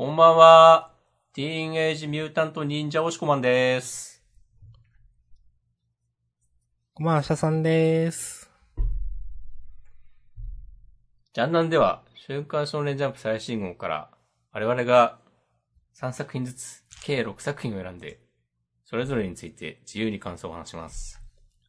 [0.00, 0.92] こんばんは。
[1.34, 4.24] ティーンエイジミュータント忍者押しこまんです。
[6.94, 8.50] こんばんは、シャさんでーす。
[11.34, 14.10] ジャンナンでは、週刊少年ジャンプ最新号から、
[14.52, 15.18] 我々が
[16.00, 18.20] 3作品ずつ、計6作品を選んで、
[18.86, 21.20] それぞれについて自由に感想を話します。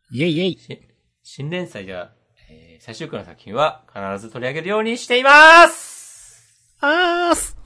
[0.09, 0.57] イェイイェイ。
[0.57, 0.79] し
[1.21, 2.13] 新連載では、
[2.49, 7.60] えー最終回の作品は必ず取り上げるようにしていますあーす。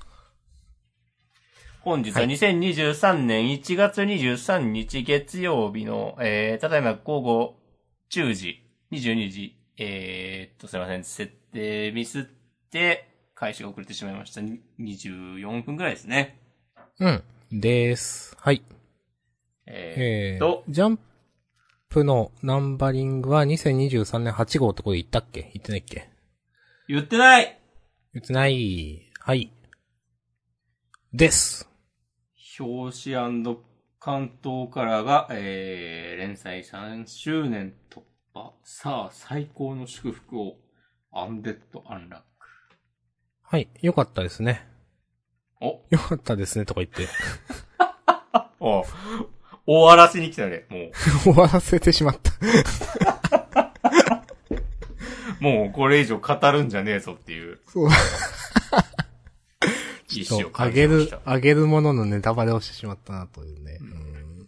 [1.86, 7.60] 本日は2023年1月23日月曜日の、えー、ただいま午後
[8.12, 14.42] 10時、22時、えーっと、すいません、設定ミスって、開始が遅れてしまいました。
[14.42, 16.40] に24分くらいですね。
[17.00, 17.24] うん。
[17.52, 18.36] でーす。
[18.40, 18.64] はい。
[19.68, 21.00] えーえーっと、ジャン
[21.90, 25.52] プのナンバリングは2023年8号ってこれ言ったっけ？
[25.54, 26.10] 言ってないっけ？
[26.88, 27.60] 言ってない
[28.16, 29.12] 言ってない。
[29.20, 29.52] はい。
[31.14, 31.70] です。
[32.60, 33.58] 表紙
[34.00, 38.02] 関東からが、えー、連載3周年突
[38.34, 38.54] 破。
[38.64, 40.58] さあ、最高の祝福を、
[41.12, 42.26] アンデッド・アンラック。
[43.42, 43.70] はい。
[43.82, 44.68] よかったですね。
[45.60, 47.08] お、よかったですね、とか言って。
[48.60, 48.84] お、
[49.66, 50.92] 終わらせに来たね、もう。
[51.24, 52.32] 終わらせてしまった。
[55.42, 57.90] もうこれ以上語るんじゃねえぞっていうそう。
[60.24, 61.20] あ感じげるました、。
[61.26, 63.80] あげるもののネタバレをしてしまったなというね。
[63.82, 64.48] うん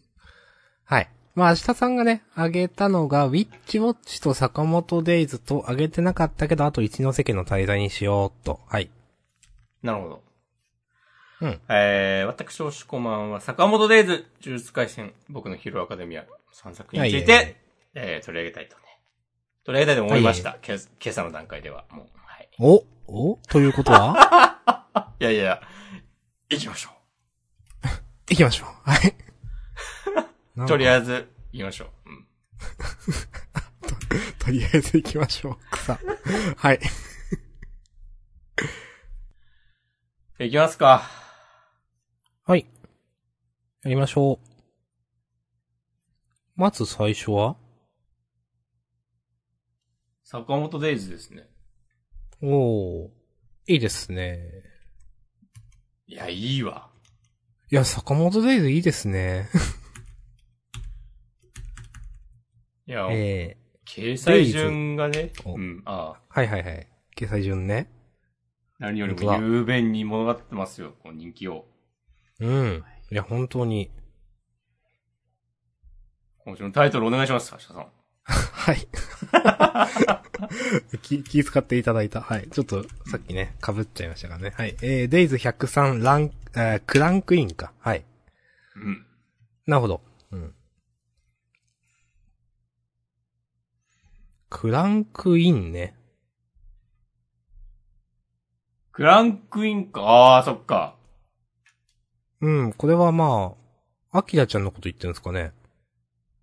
[0.86, 1.10] はい。
[1.36, 8.62] まあ、明日さんがね、あげたのが、ウィッチウォッチと坂本デイズとあげてなかったけど、あと一ノ瀬家の滞在にしようと。
[8.68, 8.90] はい。
[9.84, 10.24] なるほど。
[11.42, 11.62] うん。
[11.70, 17.56] えー、私、おしこまんは、坂本デイズ、呪術回戦、僕のヒーローアカデミア、3作品について、はいはいはい
[17.96, 18.84] えー、取り上げたいとね。
[19.66, 20.58] 取り上げたいと思いました。
[20.62, 22.50] け今朝の段階では、もう、はい。
[22.58, 24.87] おおということは？
[25.20, 25.62] いやいや
[26.50, 26.90] 行きましょ
[28.30, 28.90] 行きましょう。
[28.90, 29.16] はい。
[30.64, 30.66] う。
[30.66, 32.10] とりあええず、行きましょう。
[32.10, 32.28] うん。
[33.08, 35.58] ず、 とりあえず行きましょう。
[35.72, 36.00] 草。
[36.58, 36.80] はい。
[40.40, 41.04] 行きますか。
[42.44, 42.66] はい。
[43.84, 44.48] やりましょう。
[46.56, 47.58] まず最初は？
[50.24, 51.50] 坂本デイズですね。
[52.42, 53.10] おー。
[53.68, 54.77] いいですね。
[56.08, 56.90] いや、いいわ。
[57.70, 59.50] いや、坂本デイズいいですね。
[62.88, 66.88] いや、ええ掲載順がね、おうん、ああ、はいはいはい。
[67.16, 67.92] 掲載順ね。
[68.80, 71.66] 何よりも雄弁に物語ってますよ、この人気を。
[72.40, 72.84] うん。
[73.12, 73.92] いや、本当に。
[76.40, 77.88] 今週のタイトルお願いします、橋田さん。
[78.28, 78.88] はい。
[81.02, 82.22] 気、気遣っていただいた。
[82.22, 82.50] はい。
[82.50, 84.54] ちょっと、さっきね、被っちゃいましたからね。
[84.58, 84.76] はい。
[84.82, 87.72] えー、デイズ103ラン、えー、クランクインか。
[87.80, 88.04] はい。
[88.76, 89.06] うん。
[89.66, 90.02] なるほど。
[90.32, 90.54] うん。
[94.50, 95.96] クランクインね。
[98.92, 100.02] クランクインか。
[100.02, 100.96] ああ、そっか。
[102.42, 103.56] うん、これはま
[104.12, 105.54] あ、アキラちゃんのこと言ってるんですかね。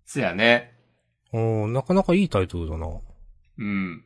[0.05, 0.74] つやね。
[1.37, 2.87] おー、なかなかいいタイトルだな。
[3.57, 4.05] うん。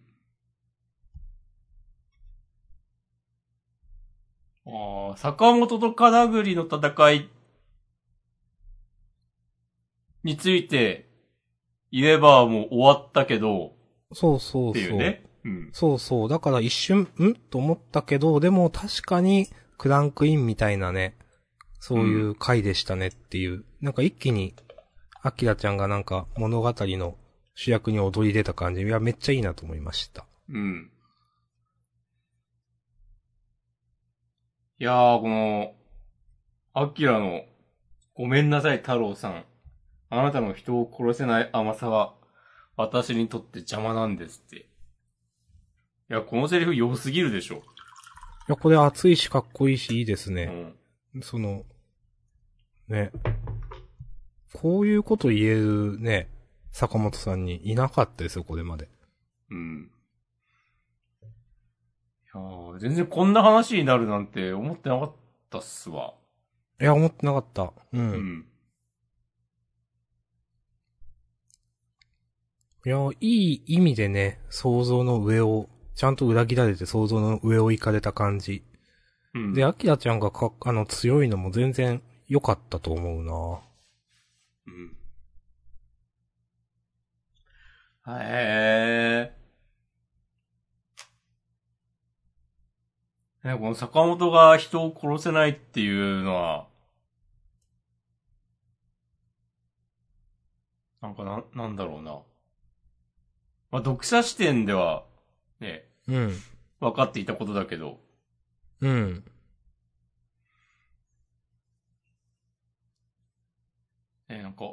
[4.66, 7.29] ああ、坂本と金栗の戦い
[10.23, 11.09] について
[11.91, 13.73] 言えばもう終わったけど、
[14.12, 14.72] そうそうそう。
[14.72, 15.23] っていうね。
[15.45, 15.69] うん。
[15.72, 16.29] そうそう。
[16.29, 17.35] だから一瞬、ん？
[17.35, 19.47] と思ったけど、でも確かに
[19.78, 21.16] クランクインみたいなね、
[21.79, 23.66] そういう回でしたねっていう。
[23.81, 24.56] なんか一気に、
[25.22, 27.18] アキラちゃんがなんか物語の
[27.56, 28.84] 主役に踊り出た感じ。
[28.84, 30.25] いや、めっちゃいいなと思いました。
[30.50, 30.91] うん。
[34.80, 35.74] いやー、この、
[36.74, 37.44] アキラの、
[38.13, 39.44] ごめんなさい太郎さん。
[40.09, 42.16] あなたの人を殺せない甘さは、
[42.78, 44.56] 私にとって邪魔なんですって。
[44.57, 44.63] い
[46.07, 47.56] や、このセリフ良すぎるでしょ。
[47.56, 47.59] い
[48.47, 50.74] や、これ熱いしかっこいいしいいですね。
[51.13, 51.21] うん。
[51.21, 51.66] その、
[52.88, 53.12] ね。
[54.54, 56.30] こういうこと言えるね、
[56.72, 58.90] 坂本さんにいなかったですよ、これまで。
[59.51, 59.92] うん。
[61.22, 61.25] い
[62.34, 65.12] やー、全然こんな話になるなんて思ってなかっ
[65.50, 66.13] たっすわ。
[66.80, 67.74] いや、思ってなかった。
[67.94, 68.12] うん。
[68.12, 68.46] うん。
[72.86, 78.63] いや、いい意味でね、想像の上を、ちゃんと裏切られて想像の上を行かれた感じ。
[79.34, 79.54] うん。
[79.54, 83.60] で、アキラちゃんがか、あの、強いのも全然良かったと思うな。
[84.68, 84.95] うん。
[88.17, 89.33] へ
[93.44, 93.47] え。
[93.47, 96.67] ね、この坂本が人を殺せないっていうのは、
[101.01, 102.19] なんかな、なんだろうな。
[103.71, 105.06] まあ、読者視点では、
[105.59, 106.33] ね、うん。
[106.79, 108.00] 分かっていたことだけど、
[108.81, 109.23] うん。
[114.27, 114.65] ね、なんか、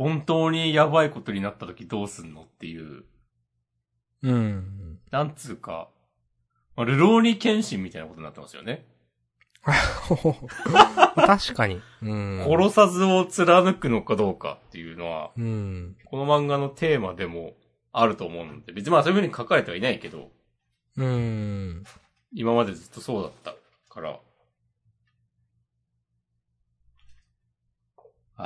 [0.00, 3.04] 本当にやばいことになった時どうすんのっていう、
[4.22, 4.98] うん。
[5.10, 5.90] なんつうか、
[6.74, 8.86] まあ、ルローニケンシンみたいなことになってますよね。
[9.62, 11.82] 確かに。
[12.00, 12.42] うん。
[12.44, 15.96] 殺さずを貫くのかどうかっていうのは、うん。
[16.06, 17.52] この漫画のテーマでも
[17.92, 20.30] あると思うので、別にまあそういう風に書かれてはいないけど、
[20.96, 21.84] うん。
[22.32, 23.54] 今までずっとそうだった
[23.90, 24.18] から。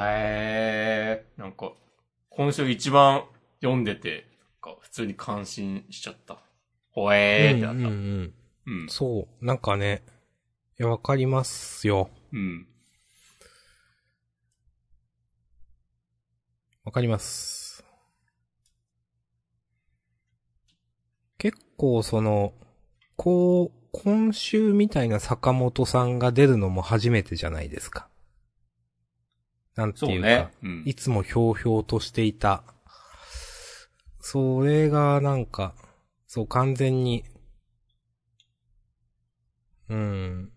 [0.00, 1.72] えー、なんか、
[2.30, 3.24] 今週一番
[3.60, 4.26] 読んでて、
[4.62, 6.42] なんか普通に感心しちゃった。
[6.90, 7.76] ほえーってなった。
[7.76, 7.92] うんううん。
[7.92, 8.34] ん
[8.82, 8.88] うん。
[8.88, 9.44] そう。
[9.44, 10.02] なんかね。
[10.78, 12.10] いや、わかりますよ。
[12.32, 12.66] うん。
[16.84, 17.84] わかります。
[21.38, 22.52] 結構その、
[23.16, 28.08] こう、今週みたいな坂本さんが出るのも初めてじゃないですか。
[29.76, 30.48] なんていうか、そうね。
[30.62, 30.82] うん。
[30.86, 32.62] いつもひょうひょうとしていた。
[34.20, 35.74] それがなんか、
[36.26, 37.24] そう完全に、
[39.88, 40.50] うん。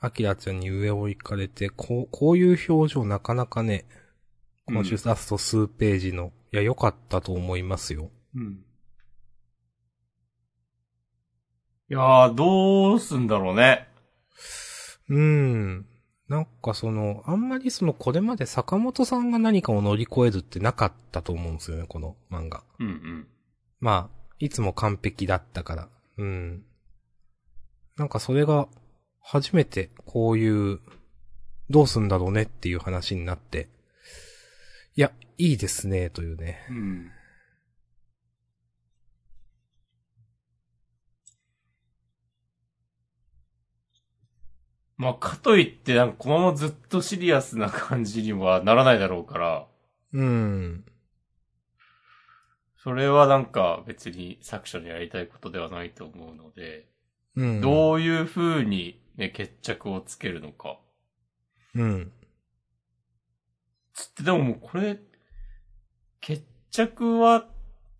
[0.00, 3.86] アキラちゃんに上を行かれて、こう、こういう表情なかなかね、
[4.66, 8.10] 今週ラスト数ページの、いや、良かったと思いますよ。
[8.34, 8.64] うん。
[11.90, 13.88] いやー、どうすんだろうね。
[15.08, 15.86] うん。
[16.30, 22.62] なんかその、あんまりその、これまで坂本さんが何かを乗り越えるってなかったと思うんですよね、この漫画。
[22.78, 23.26] うんうん。
[23.80, 25.88] まあ、いつも完璧だったから。
[26.18, 26.62] うん。
[27.96, 28.68] なんかそれが、
[29.20, 30.78] 初めてこういう、
[31.68, 33.68] どうすんだろうねっていう話になって、
[34.94, 36.64] いや、いいですね、というね。
[36.70, 37.10] うん。
[45.00, 49.66] まあ、かといって、なんか、このままずっとシリアスな感じにはならないだろうから、
[50.12, 50.84] うん。
[52.76, 56.86] それはなんか別に作者のやりたいことではないと思うので、
[57.34, 57.60] うん。
[57.62, 60.78] どういう風にね、決着をつけるのか。
[61.74, 62.12] うん。
[63.94, 64.98] つって、でももうこれ、
[66.20, 67.46] 決着は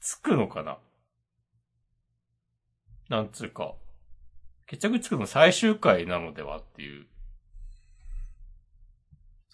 [0.01, 0.77] つくのかな
[3.09, 3.73] なんつうか、
[4.71, 7.07] 決着つくの最終回なのではっていう。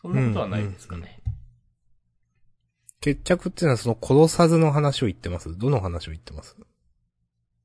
[0.02, 1.22] そんなことはないですかね。
[3.00, 5.56] 決着っていうのはその殺さずの話を言ってます？
[5.56, 6.54] どの話を言ってます？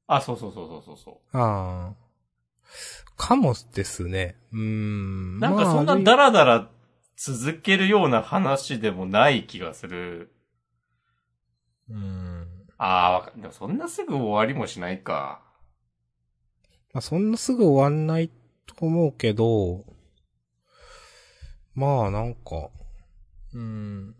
[0.08, 1.94] あ、そうそうそうそうそうそああ。
[3.18, 4.38] かもですね。
[4.54, 5.36] うーん。
[5.36, 5.40] う。
[5.42, 6.70] なんかまあそんなダラダラ
[7.18, 10.32] 続けるような話でもない気がする。
[11.90, 12.48] うん。
[12.78, 15.42] ああ、わかでもそんなすぐ終わりもしないか。
[16.94, 18.30] まあ、そんなすぐ終わんない
[18.66, 19.86] と思うけど、
[21.74, 22.70] まあなんか、
[23.54, 24.16] うん。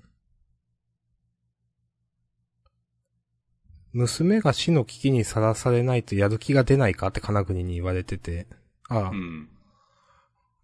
[3.94, 8.48] 娘が死の危機にさらされないとやる気が出ないかって金国に言われてて、
[8.88, 9.50] ああ、うん。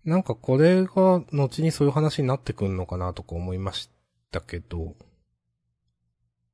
[0.05, 3.89] なんかこれが後にそういう話になってくんのかなとか思いまし
[4.31, 4.95] たけど、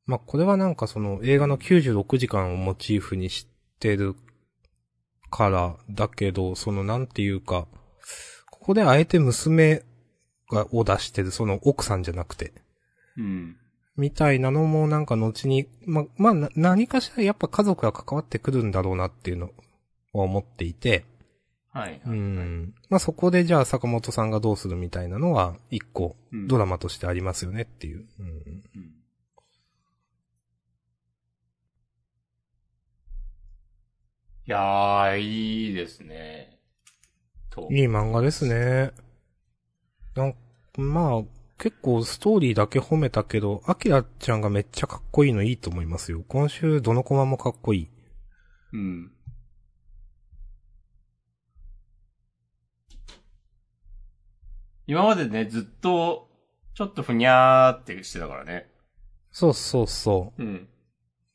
[0.07, 3.48] まあこれはなんかその映画の96時間をモチーフにし
[3.79, 4.15] てる
[5.33, 7.65] からだけど、そのなんていうか、
[8.51, 9.81] ここであえて娘
[10.51, 12.53] がを出してるその奥さんじゃなくて、
[13.17, 13.57] うん。
[13.97, 19.49] みたいなのもなんか後に、ま、まあ、な何かしらやっぱ家族が関わってくるんだろうなっていうの
[20.13, 21.03] を思っていて、
[21.71, 21.99] はい。
[22.05, 22.75] うはいん。
[22.89, 28.05] まあ、そこでじゃあ坂本さんがどうするみたいなのは、一個、うんドラマとしてありますよねっていう。
[28.19, 28.27] うん。
[28.27, 29.02] うん
[34.45, 36.59] いやー、いいですね。
[37.50, 37.69] と。
[37.71, 38.91] いい漫画ですね。
[40.15, 40.35] なん
[40.77, 41.21] まあ、
[41.57, 46.25] 結構ストーリーだけ褒めたけど、アキラちゃんがめっちゃかっこいいのいいと思いますよ。
[46.27, 47.89] 今週どのコマもかっこいい。
[48.73, 49.12] うん。
[54.85, 56.27] 今までね、ずっと、
[56.73, 58.67] ちょっとふにゃーってしてたからね。
[59.31, 60.67] そうそうそうん。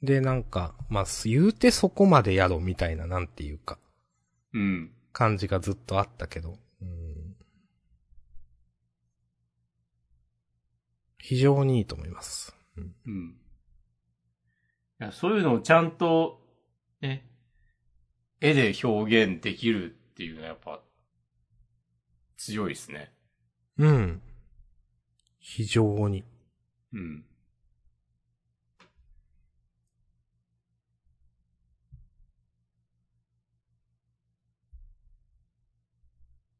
[0.02, 0.06] う。
[0.06, 3.78] で、なんか、まあ、言うてそこまでやろみたいな、なんていうか、
[4.54, 4.92] うん。
[5.12, 6.58] 感じがずっとあったけど。
[6.82, 7.34] うん
[11.20, 12.56] 非常にいいと思います。
[12.76, 13.36] うんうん。
[15.00, 16.40] いや、そういうのをちゃんと、
[17.02, 17.28] ね、
[18.40, 20.80] 絵で表現できるっっていうのはやっぱ、
[22.36, 23.12] 強いですね。
[23.76, 24.20] うん。
[25.38, 26.24] 非常に。
[26.92, 27.24] うん。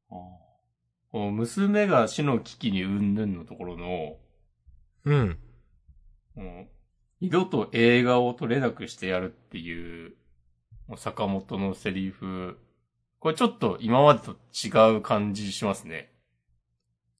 [0.09, 4.19] ああこの娘が死の危機にうんぬんのところの、
[5.05, 5.39] うん。
[6.37, 6.67] もう
[7.21, 10.15] 二度と映画を撮れなくしてやるっていう、
[10.87, 12.57] もう坂本のセリフ、
[13.19, 16.13] これちょっと今までと違う感じしますね。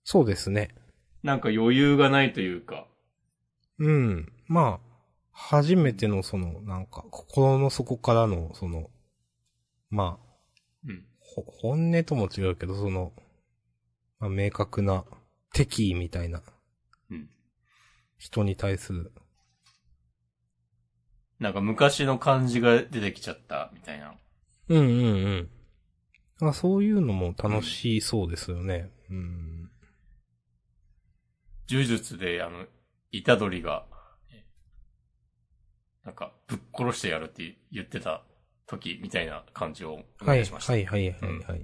[0.05, 0.77] そうですね。
[1.25, 2.87] なんか余裕がないというか。
[3.81, 4.33] うん。
[4.47, 4.99] まあ、
[5.33, 8.91] 初めてのその、なんか、心の底からの、その、
[9.91, 10.27] まあ、
[10.87, 11.05] うん。
[11.19, 13.13] ほ本音とも違うけど、その、
[14.19, 15.05] まあ、明確な
[15.53, 16.43] 敵意みたいな
[17.11, 17.29] うん。
[18.19, 19.13] 人に対する。
[21.39, 24.15] なんか昔の感じが出てきちゃったみたいな。
[24.69, 25.49] うんうん
[26.41, 26.49] うん。
[26.49, 28.91] あそういうのも楽しそうですよね。
[29.11, 29.71] うん。
[31.71, 32.67] 呪術で、あの、
[33.25, 33.87] 虎杖が、
[34.33, 34.45] え
[36.05, 38.25] なんか、ぶっ殺してやるって言ってた
[38.67, 40.73] 時みたいな感じを思はいい出しました。
[40.73, 41.59] はいはいはいはい。
[41.61, 41.63] い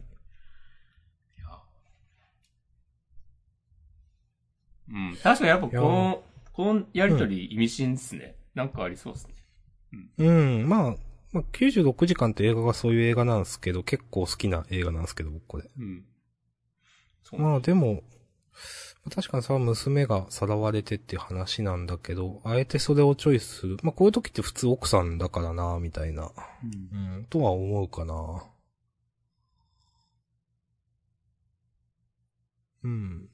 [1.39, 1.45] や
[4.91, 5.17] うん。
[5.23, 6.23] 確かにやっぱこの、
[6.53, 8.37] このやりとり意味深ですね。
[8.55, 9.35] なんかありそうですね。
[10.19, 10.97] うん、まあ、
[11.33, 15.65] まあ、96時間って映画がそういう映画なんですけど、結構好きな映画なんですけど、僕これ。
[15.79, 16.05] うん。
[17.33, 18.03] まあでも、
[19.13, 23.77] 確かにさ、娘がさらわれてって話なんだけど、あえてそれをチョイスする。
[23.83, 26.31] まあこういう時って普通奥さんだからな、みたいな。
[26.93, 28.45] うんうん、とは思うかな。
[32.85, 33.29] うん。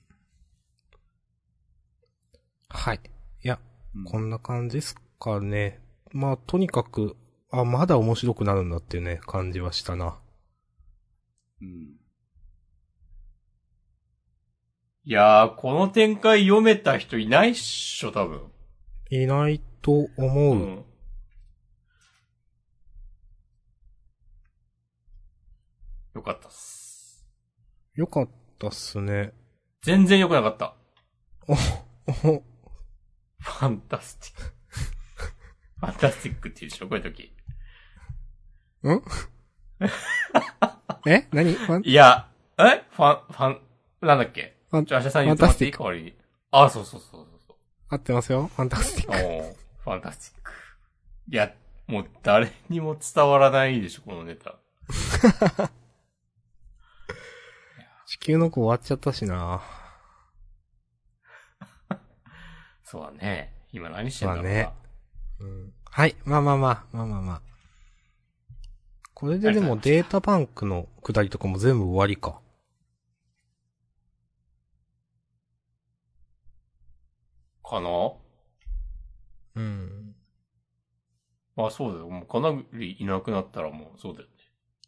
[2.71, 3.01] はい。
[3.43, 3.59] いや、
[3.95, 5.81] うんこんな感じですかね。
[6.13, 7.17] まあ、とにかく、
[7.51, 10.19] あ、まだ面白くなるんだっていうね、感じはしたな。
[11.61, 12.01] うん。
[15.05, 18.41] いやー、この展開読めた人いないっしょ、多分。
[19.11, 20.55] いないと思う。
[20.55, 20.85] ん。
[26.15, 27.27] よかったっす。
[27.95, 29.33] よかったっすね。
[29.83, 30.77] 全然良くなかった。
[31.49, 32.43] お、
[33.41, 34.53] ファンタスティック。
[35.81, 37.33] ファンタスティックって言うでしょ、こういう時。
[38.85, 39.03] ん？
[41.11, 41.27] え？
[41.33, 41.53] 何？
[41.55, 41.83] ファン？
[41.85, 42.29] いや、
[42.59, 42.85] え？
[42.91, 43.61] ファン、ファン、
[44.03, 44.57] なんだっけ？
[44.71, 46.15] ファンちょ、アシャさん言ってもらっていいわりに。
[46.51, 47.57] あ、そうそうそうそうそう。
[47.89, 49.13] 合ってますよファンタスティッ
[49.53, 49.57] ク。
[49.85, 50.53] ファンタスティック。
[51.33, 51.55] いや、
[51.87, 54.57] もう誰にも伝わらないでしょ、このネタ。
[58.07, 59.63] 地球の子終わっちゃったしな。
[62.91, 63.55] そうだね。
[63.73, 64.51] 今何してんだろうな。
[64.51, 64.71] まあね
[65.39, 65.73] うん。
[65.85, 66.17] はい。
[66.25, 67.43] まあまあまあ、まあまあまあ。
[69.15, 72.41] これででもデータバンクの下りとかも全部終わりか。
[77.63, 78.13] かな？
[79.55, 80.17] うん。
[81.55, 82.09] まあそうだよ。
[82.09, 84.33] もうかなりいなくなったらもうそうだよね。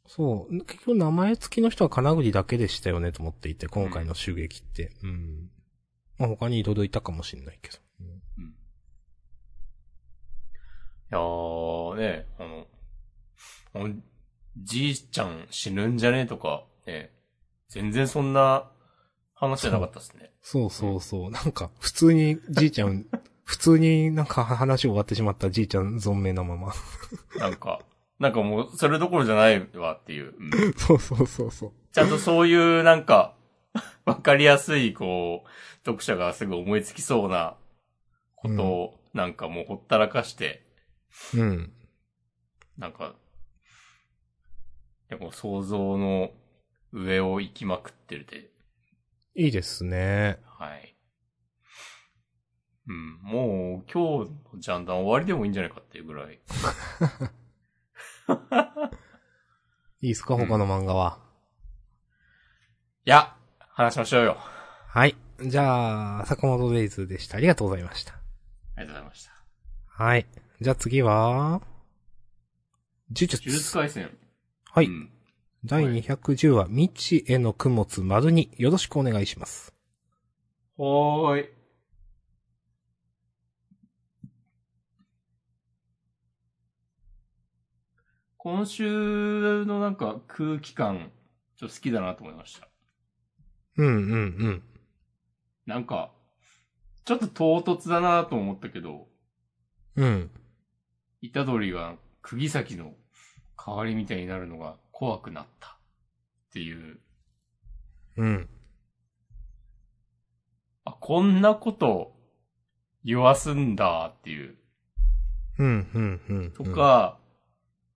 [0.09, 0.65] そう。
[0.65, 4.91] 結局名前付きの人は金栗だけでしたよねと思っていて、今回の襲撃って。
[5.05, 5.51] うん。
[6.19, 7.79] まあ他にいろいろいたかもしれないけど。
[8.01, 8.49] うんうん。
[8.49, 8.55] い
[11.13, 12.67] やーね、あの、
[13.75, 13.95] あの
[14.57, 17.13] じいちゃん死ぬんじゃねとか、ね、
[17.69, 18.71] 全然そんな
[19.35, 20.31] 話じゃなかったですね。
[20.41, 21.31] そうそうそう。
[21.31, 23.07] なんか、普通にじいちゃん、
[23.45, 26.73] 普通になんか話終わってしまったじいちゃん存命なまま。
[27.37, 27.81] なんか、
[28.19, 30.35] なんかもう、それどころじゃないわっていう。
[30.39, 31.73] うんそうそうそうそう。
[31.93, 33.35] ちゃんとそういうなんか、
[34.05, 35.49] わかりやすい、こう、
[35.85, 37.57] 読者がすぐ思いつきそうな
[38.37, 40.63] ことを、なんかもうほったらかして、
[41.35, 41.73] うん。
[42.79, 43.15] なんか、
[45.11, 46.31] いやこう想像の
[46.93, 48.51] 上を行きまくってるで、
[49.35, 50.39] いいですね。
[50.45, 50.95] はい。
[52.89, 56.35] うん、もう今日のジャンダン終わりでもいいんじゃないかっていうぐらい。
[60.03, 61.21] いいですか他の漫画は。
[63.07, 64.37] いや、話しましょうよ。
[64.89, 65.17] はい。
[65.41, 67.39] じゃあ、坂本デイズでした。
[67.39, 68.15] ありがとうございました。
[68.77, 69.33] ありがとうございました。
[69.87, 70.27] はい。
[70.63, 71.61] じゃあ次は、
[73.11, 73.43] 呪術。
[73.45, 74.17] 呪術回戦。
[74.71, 74.87] はい。
[74.87, 75.11] うん
[75.65, 79.73] 第210話、未知への供物丸によろしくお願いします。
[80.77, 81.49] はーい。
[88.39, 91.13] 今週のなんか空気感、
[91.57, 92.69] ちょっと好きだなと思いました。
[93.77, 93.97] うんうんう
[94.49, 94.63] ん。
[95.67, 96.11] なんか、
[97.05, 99.07] ちょっと唐突だなと思ったけど、
[99.95, 100.31] うん。
[101.23, 102.93] 虎杖が釘崎の
[103.57, 105.69] 代わりみたいになるのが怖くなった。
[105.69, 106.99] っていう、
[108.19, 108.49] うん。
[110.85, 112.13] あ、こんなこと
[113.05, 114.57] 言わすんだっていう。
[115.59, 116.51] うん、うん、うん。
[116.51, 117.19] とか、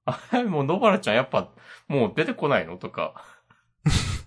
[0.06, 1.50] あれ、もう野原ちゃんやっぱ
[1.86, 3.26] もう出てこないのとか、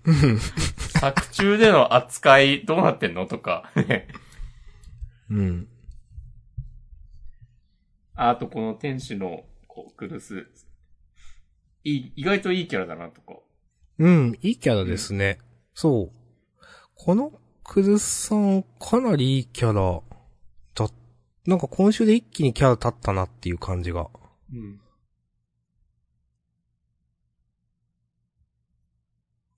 [0.04, 0.38] うん。
[0.38, 4.06] 作中での扱いどうなってんのとか、ね
[5.28, 5.68] うん。
[8.22, 10.46] あとこの天使のこうクルス、
[11.84, 13.38] いい、意外といいキャラだなとか。
[13.98, 15.38] うん、いいキャラですね。
[15.72, 16.60] そう。
[16.94, 17.32] この
[17.64, 20.02] クルスさん、かなりいいキャラ
[20.74, 20.92] だ、
[21.46, 24.10] なんか今週で一気にキャラ立ったなっていう感じが。
[24.52, 24.80] うん。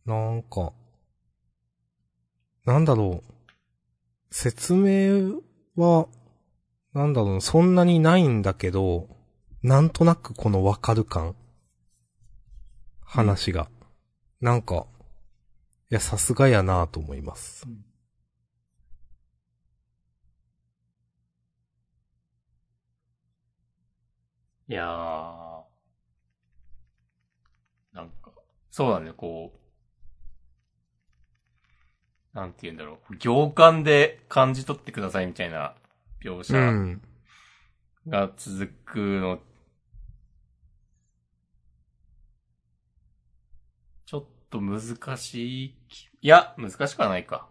[0.06, 0.72] なんか、
[2.64, 3.34] なんだろう。
[4.30, 5.40] 説明
[5.74, 6.06] は、
[6.94, 9.08] なんだろう、そんなにないんだけど、
[9.62, 11.34] なんとなくこのわかる感。
[13.00, 13.70] 話が。
[14.40, 14.86] なんか、
[15.90, 17.66] いや、さすがやなと思います。
[24.68, 25.62] いやー。
[27.92, 28.32] なんか、
[28.70, 29.58] そうだね、こう、
[32.36, 33.16] なんて言うんだろう。
[33.16, 35.74] 行間で感じ取ってくださいみたいな
[36.22, 37.02] 描う写ん。
[38.06, 39.40] が続くの、
[44.06, 46.04] ちょっと難しい気。
[46.20, 47.48] いや、難しくはないか。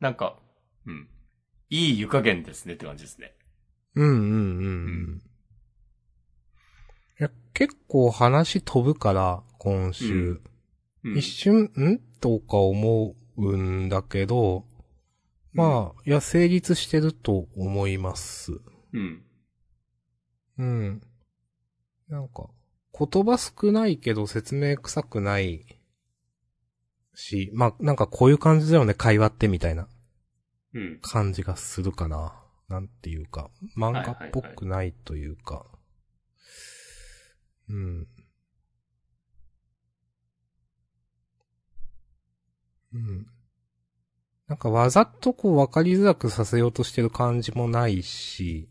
[0.00, 0.38] なんか、
[0.86, 1.08] うん。
[1.70, 3.34] いい湯加減ですねって感じですね。
[3.94, 4.32] うんうんうんう
[5.16, 5.22] ん。
[7.20, 10.14] いや、結構話飛ぶから、今週。
[10.14, 10.40] うん
[11.16, 11.98] 一瞬、ん？
[12.22, 14.64] とか思うんだけど、
[15.54, 18.60] まあ、いや、成立してると思います。
[18.92, 19.22] うん。
[20.58, 21.02] うん。
[22.08, 22.50] なんか、
[22.96, 25.64] 言葉少ないけど説明臭くない
[27.14, 29.88] し、まあ、なんかこういう感じだよね、会話ってみたいな
[30.74, 30.98] うん。
[31.00, 32.40] 感じがするかな。
[32.68, 35.66] なんていうか、漫画っぽくないというか。
[37.68, 38.08] うん。
[42.92, 43.26] うん。
[44.48, 48.68] なんかわざとこう分かりづらくさせようとしてる感じもないし、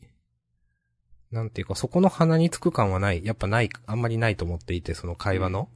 [1.31, 3.25] なんていうかそこの鼻につく感はない。
[3.25, 5.69] やっぱない、あんまりないと思っていて、その会話の。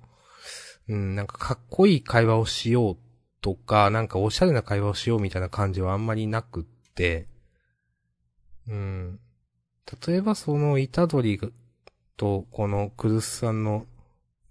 [0.88, 2.98] うん、なんかかっこいい会話をしよう
[3.42, 7.28] とか、なんかおしゃれな会話をしようみたいな感じはあんまりなくって、
[8.68, 9.20] うん。
[10.08, 11.40] 例えばその、イタドリ
[12.18, 13.86] と、このクルスさんの、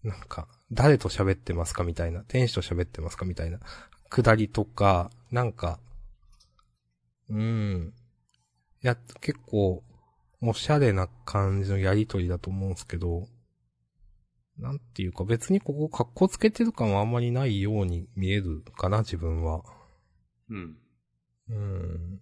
[0.03, 3.61] なんか、誰と喋ってますかみたいな、天使と喋ってますかみたいな、
[4.09, 5.79] くだりとか、なんか、
[7.29, 7.93] うん。
[8.83, 9.85] いや、結構、
[10.43, 13.29] おしゃれな感じのやりとりだと思うんですけど、
[14.59, 19.63] なんていうか別にここ格好つけてる感はあんまりないように見えるかな、自分は。
[20.51, 20.79] うん。
[21.51, 22.21] うん。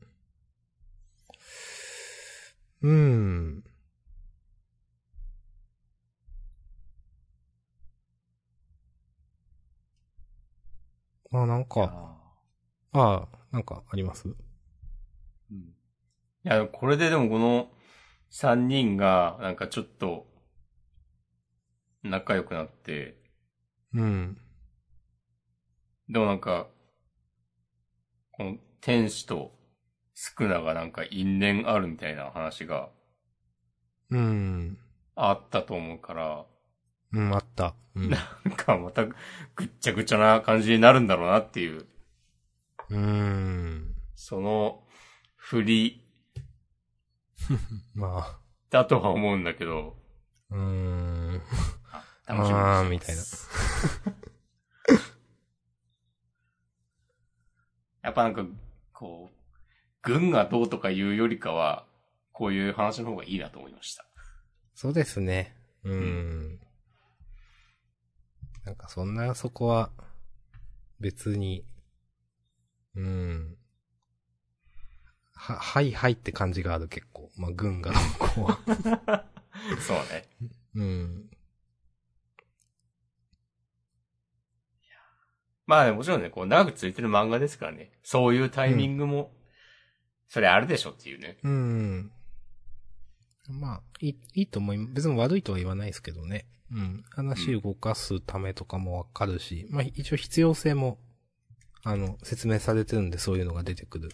[2.83, 3.65] うん。
[11.31, 12.14] まあなんか、
[12.95, 14.29] ああ、なんかあります？
[14.29, 15.59] うん。
[15.59, 15.65] い
[16.45, 17.69] や、これででもこの
[18.31, 20.27] 三人が、なんかちょっと、
[22.05, 23.17] 仲良くなって、
[23.95, 24.39] うん。
[26.09, 26.69] でもなんか、
[28.31, 29.53] この天使と
[30.15, 32.91] スクナがなんか因縁あるみたいな話が
[34.11, 34.79] うん。
[35.17, 36.47] あったと思うから、
[37.13, 37.75] うん、あった。
[37.95, 38.11] うん。
[38.11, 39.15] なんかまたぐ
[39.65, 41.87] っちゃぐちゃな感じになるんだろうなっていう、
[42.91, 43.95] うん。
[44.15, 44.85] その
[45.37, 46.05] 振り
[47.95, 48.39] まあ、
[48.71, 49.97] だとは思うんだけど、
[50.51, 51.43] うーん。
[52.27, 53.23] 楽しみあーみたいな。
[58.03, 58.45] やっぱなんか、
[58.93, 59.35] こう、
[60.03, 61.87] 軍がどうとかいうよりかは、
[62.33, 64.05] こういう話の方がいいなと思いました。
[64.75, 65.57] そうですね。
[65.85, 66.61] うん。
[68.65, 69.91] なんかそんなそこは、
[71.01, 71.67] 別に、
[72.97, 73.57] うん。
[75.35, 77.31] は、はいはいって感じがある結構。
[77.37, 79.25] まあ、軍がこうは。
[79.81, 80.29] そうね。
[80.75, 81.31] うん。
[85.67, 89.33] まあね、もちろんね、こう長く続いてる漫画ですからね、そういうタイミングも、
[90.29, 91.39] それあるでしょっていうね。
[91.43, 92.13] うん。
[93.49, 96.47] まあ、いい、いいと思い、別に悪いとは言わないですけどね。
[96.71, 97.05] うん。
[97.11, 100.99] 話動かすためとかもわかるし、まあ一応必要性も、
[101.85, 104.09] あの、説明されてるんでそういうのが出てくる。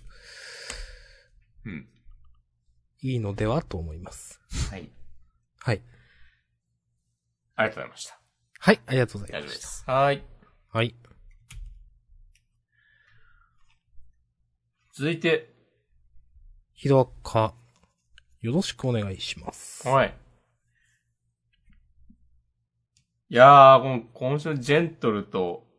[1.64, 1.88] うん。
[3.02, 4.40] いいのではと思います。
[4.70, 4.90] はい。
[5.60, 5.82] はい。
[7.54, 8.20] ありがとうございました。
[8.58, 9.54] はい、ありがとうございました。
[9.54, 9.84] 大丈夫です。
[9.86, 10.24] はい。
[10.72, 10.96] はい。
[14.92, 15.54] 続いて。
[16.74, 17.54] ひどか、
[18.40, 19.86] よろしくお願いします。
[19.86, 20.14] はい。
[23.28, 25.69] いやー、この今週ジェントルと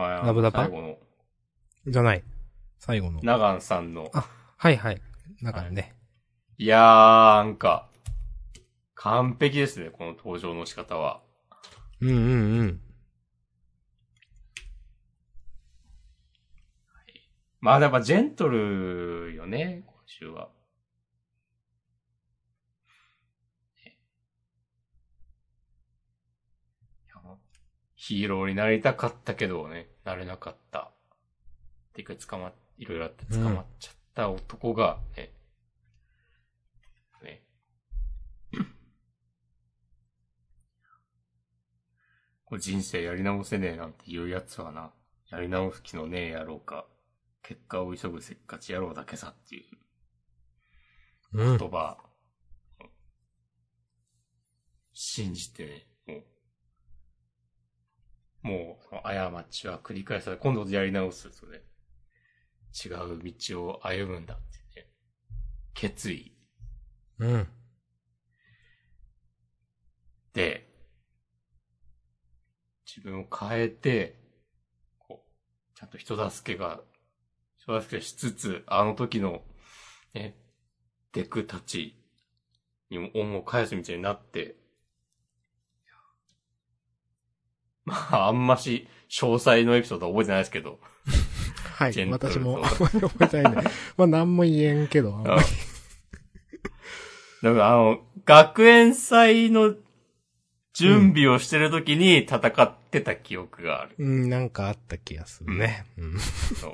[0.00, 0.98] はいラブラバ最後の、
[1.86, 2.22] じゃない。
[2.78, 3.20] 最後の。
[3.22, 5.00] ナガンさんの、あはいはい。
[5.42, 5.94] だからね。
[6.58, 7.88] いやー、なんか、
[8.94, 11.22] 完璧ですね、この登場の仕方は。
[12.00, 12.80] うんうんうん。
[17.60, 20.50] まあ、やっぱジェントルよね、今週は。
[28.06, 30.78] ヒーローになりたかったけどね、なれなかった。
[30.78, 30.92] っ
[31.92, 35.32] ていうか捕まっ、いろいろあって捕まっちゃった男が、ね、
[37.24, 37.42] ね。
[42.44, 44.92] これ人生やり直せねえなんて言うやつはな、
[45.28, 46.86] やり直す気のねえやろうか。
[47.42, 49.64] 結果を急ぐせっかち野郎だけさっていう
[51.32, 51.68] うん言。
[51.68, 51.98] 葉、
[54.92, 56.24] 信じてね、もう、
[58.46, 61.62] もう、過ちは繰り返され、今度やり直すですよね。
[62.72, 64.86] 違う道を歩むんだってね。
[65.74, 66.32] 決意
[67.18, 67.48] うん。
[70.32, 70.72] で、
[72.86, 74.16] 自分を変えて、
[74.96, 76.80] こう、ちゃんと人助けが、
[77.58, 79.42] 人助けしつつ、あの時の、
[80.14, 80.36] ね、
[81.12, 82.00] デクたち
[82.90, 84.54] にも恩を返すみたいになって、
[87.86, 90.78] まあ、あんまし、詳細のエピソードは覚えてないですけど、
[91.76, 93.70] はい私もとあんまり覚えてないね。
[93.96, 95.14] まあ、なんも言えんけど。
[95.14, 95.42] あんまり
[97.42, 99.74] だからあの、学園祭の
[100.72, 103.94] 準備をしてる時に戦ってた記憶がある。
[103.98, 105.84] うん、なんかあった気がするね。
[105.96, 106.18] うん。
[106.18, 106.72] そう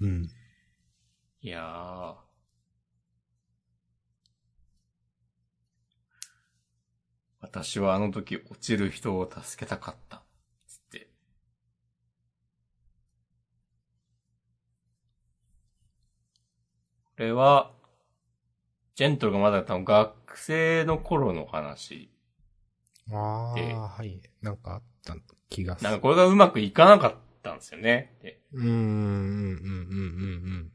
[0.00, 0.30] うん。
[1.40, 2.23] いやー。
[7.44, 10.22] 私はあの時落ちる人を助けたかった。
[10.66, 11.08] つって。
[17.00, 17.70] これは、
[18.94, 22.10] ジェントルがまだ多分学生の頃の話。
[23.08, 24.22] でああ、はい。
[24.40, 25.14] なんかあった
[25.50, 25.90] 気がする。
[25.90, 28.16] なんかこれがうまくいかなかったんですよね。
[28.22, 29.52] でうーん、うん、うん、う
[30.62, 30.72] ん、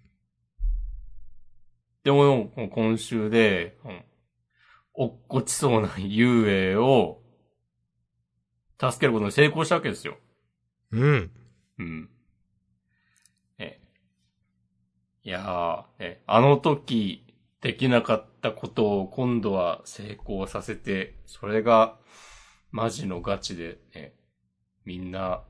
[2.04, 4.04] でも、今週で、うん、
[5.00, 7.22] 落っこちそうな遊泳を、
[8.78, 10.18] 助けることに成功したわけですよ。
[10.92, 11.02] うん。
[11.02, 11.32] うん。
[11.78, 12.10] うん。
[13.60, 13.80] え。
[15.24, 21.98] いやー、え、あの時できなかったことを今度は成功させて、それが
[22.72, 24.14] マジのガチでね、
[24.84, 25.44] みんな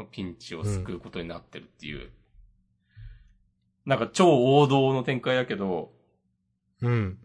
[0.00, 2.10] のピンチを救うことになってるっていう。
[3.86, 5.92] なんか超王道の展開だけど、
[6.82, 7.18] うん。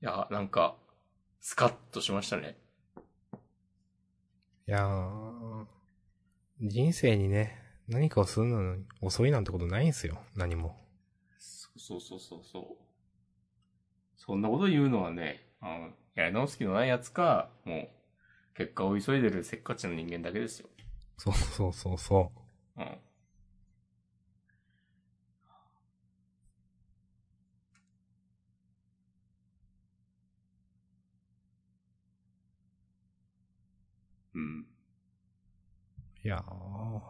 [0.00, 0.76] いや、なんか、
[1.40, 2.56] スカッとしましたね。
[4.68, 5.66] いやー、
[6.60, 10.20] 人生にね、何かをするのに遅いなんてことないんすよ。
[10.36, 10.76] 何も。
[11.38, 12.88] そうそうそうそう
[14.16, 17.88] そんなこと言うのはね、あの、やり直す気のないやつか、もう、
[18.54, 20.68] 結果を急いでるせっかちな人間だけですよ。
[21.16, 22.30] そうそうそうそ
[22.76, 22.98] うん。
[34.34, 34.60] うん。
[34.60, 36.17] う。
[36.28, 37.00] いやー。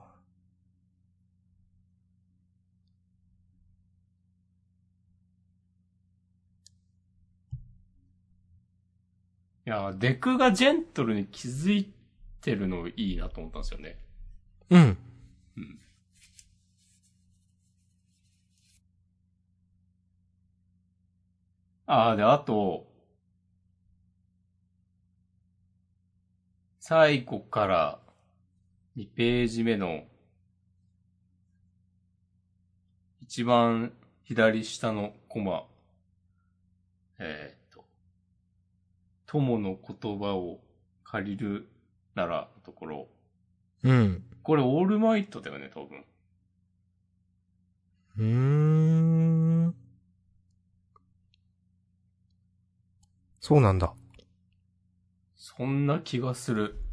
[9.67, 11.93] いや、デクがジェントルに気づい
[12.41, 13.99] てるのいいなと思ったんですよね。
[14.71, 14.97] うん。
[15.57, 15.79] うん。
[21.87, 22.87] ああ、で、あと、
[26.79, 28.08] 最後から
[28.99, 30.03] 2ページ目の
[33.23, 33.93] 一番
[34.25, 35.67] 左下のコマ、
[37.21, 37.85] えーっと、
[39.27, 40.59] 友の言葉を
[41.05, 41.69] 借りる
[42.17, 43.09] ならのところ、
[43.85, 44.25] うん。
[44.43, 46.05] これオールマイトだよね、多分。
[48.17, 48.25] うー
[49.69, 49.75] ん。
[53.39, 53.95] そうなんだ。
[55.37, 56.88] そんな気がする。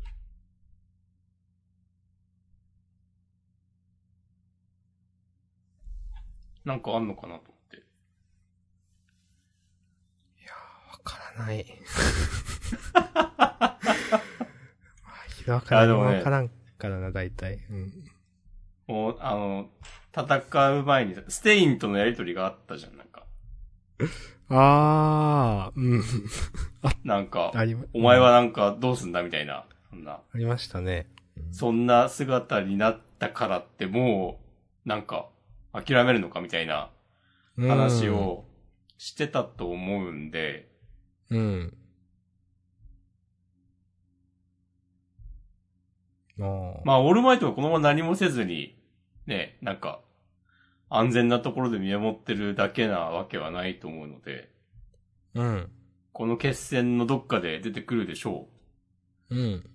[6.65, 7.78] なんかあんのかなと思って。
[10.91, 11.65] わからない。
[12.93, 13.10] ま
[13.62, 13.78] あ
[15.36, 17.60] ひどからあでもねわからんからな、大体。
[17.69, 17.91] うん。
[18.88, 19.69] もう、あの、
[20.15, 23.25] 戦う前に、ステインとのやりとりがあったじゃん、なんか。
[24.49, 26.04] あー、うん。
[27.04, 27.51] なんか、
[27.93, 30.13] お前はなんかどうすんだみたいな、そんな。
[30.13, 31.10] ありましたね。
[31.51, 34.39] そんな姿になったからっても
[34.86, 35.30] う、なんか、
[35.81, 36.89] 諦めるのかみたいな
[37.57, 38.45] 話を
[38.97, 40.69] してたと思うんで、
[41.29, 41.77] うん。
[46.38, 48.77] まあ、オールマイトがこのまま何もせずに、
[49.25, 50.01] ね、なんか、
[50.89, 54.51] 安全なところで見守ってるだけなわけはないと思うので、
[55.33, 55.71] うん。
[56.13, 58.47] この決戦のどっかで出てくるでしょ
[59.29, 59.35] う。
[59.35, 59.69] うん。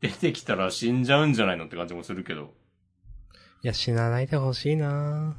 [0.00, 2.54] 出てきたら死んじゃうんじゃないのって感じもするけど。
[3.62, 5.36] いや、死なないでほしいな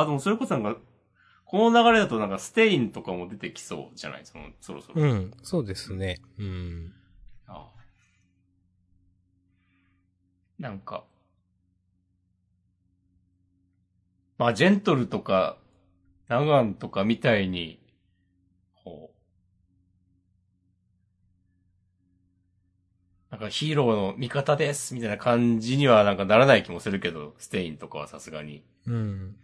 [0.00, 0.80] あ、でもそれこそなんか、
[1.44, 4.24] この流れだとなんかステインとかも出てきそうじゃない？
[4.24, 5.02] その、そろそろ。
[5.02, 5.32] うん。
[5.42, 6.18] そうですね。
[6.38, 6.94] うん。
[7.46, 7.82] ああ
[10.58, 11.04] なんか、
[14.38, 15.58] まあ、ジェントルとか、
[16.28, 17.78] ナガンとかみたいに、
[18.82, 19.16] こう、
[23.30, 28.62] なんかヒーローの味方ですみたいな感じにはなんかならない気もするけど、ステインとかはさすがに。
[28.86, 29.36] うん。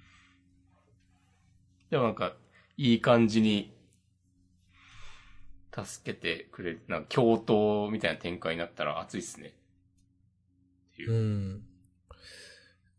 [1.90, 2.34] でもなんか、
[2.76, 3.74] いい感じに、
[5.72, 9.54] 助けてくれる、なんか共闘みたいな展開になったら熱いっすね。
[10.92, 11.14] っていうう。
[11.14, 11.64] ん。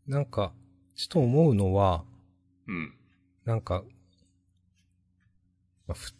[0.06, 0.52] なんか、
[0.94, 2.04] ちょっと思うのは、
[2.66, 2.94] うん。
[3.44, 3.84] なんか、
[5.86, 6.12] まあ、ふ、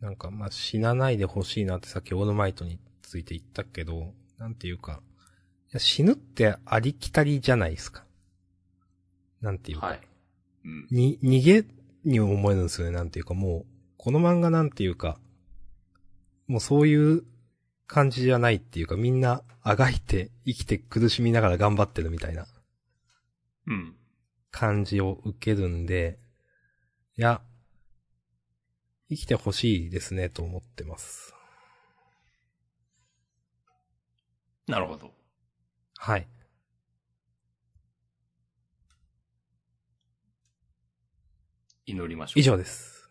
[0.00, 5.02] なんか、まあ、死なないでほしいなってさっきオールマイトについて言ったけど、なんていうか、
[5.70, 8.04] いや死ぬってありきたりじゃないですか。
[9.40, 10.00] なんていうか、はい。
[10.64, 10.86] うん。
[10.90, 11.64] に、逃げ
[12.04, 15.18] に思えるんですよね、なんていうか、もう、この漫画なんていうか、
[16.46, 17.24] もうそういう
[17.86, 22.46] 感じじゃないっていうか、みんなあがいて生きて苦しみながら頑張ってるみたいな
[23.66, 23.94] うん。
[24.50, 26.18] 感じを受けるんで、
[27.16, 27.42] いや、
[29.08, 31.34] 生きてほしいですね、と思ってます。
[34.66, 35.12] なるほど。
[35.96, 36.28] はい。
[41.90, 42.40] 祈りましょう。
[42.40, 42.42] 以。
[42.44, 43.10] 上です。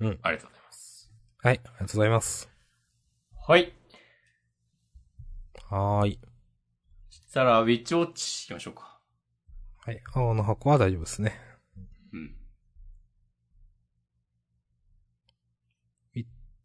[0.00, 1.10] ありがとうございます。
[1.42, 2.48] はい、ありがとうございます。
[3.46, 3.72] はい。
[5.68, 6.20] はーい。
[7.10, 8.98] そしたら、ウィッチウォッチ行きましょうか。
[9.84, 11.38] はい、青の箱は大丈夫ですね。
[12.14, 12.34] うん。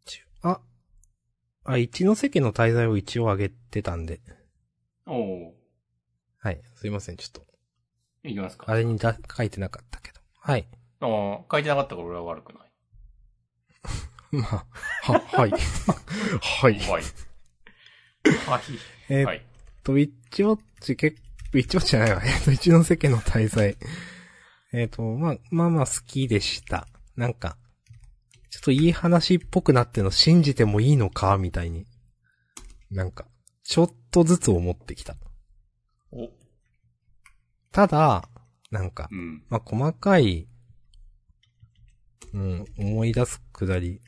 [0.06, 0.60] ちあ、
[1.64, 4.20] あ、一ノ関の滞在を一応上げてたんで。
[5.06, 5.54] おお
[6.38, 6.62] はい。
[6.76, 7.42] すいません、ちょっと。
[8.24, 8.30] ー。
[8.30, 8.64] いきますか。
[8.68, 10.20] あれにだ書いてなかったけど。
[10.38, 10.66] はい。
[11.00, 12.72] ああ、書いてなかったから俺は悪くない。
[14.32, 14.66] まあ、
[15.12, 15.50] は、はい。
[16.40, 16.78] はい。
[16.78, 17.02] はい。
[18.46, 18.62] はい。
[19.08, 19.46] えーっはい。
[19.82, 21.22] と、ウィッチウォッチ結構、
[21.54, 22.20] ウィッチウォッチじゃないわ。
[22.24, 23.76] えーっと、一ノ関の滞在。
[24.72, 26.86] えーっと、まあ、まあまあ好きでした。
[27.16, 27.56] なんか、
[28.50, 31.86] ちょっといい話っぽくなってんの信じてもいいのかみたいに。
[32.90, 33.26] なんか、
[33.62, 35.16] ちょっとずつ思ってきた。
[36.12, 36.28] お、
[37.72, 38.28] ただ、
[38.70, 39.44] なんか、うん。
[39.48, 40.48] まあ、細かい、
[42.32, 44.00] うん、思い出すくだり、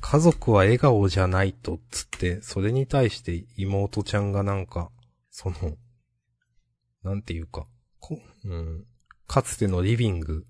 [0.00, 4.90] 家族は笑顔じゃないと、つって、それに対して妹ちゃんがなんか、
[5.30, 5.56] その、
[7.02, 7.66] なんていうか、
[7.98, 8.84] こうん、
[9.26, 10.46] かつてのリビング、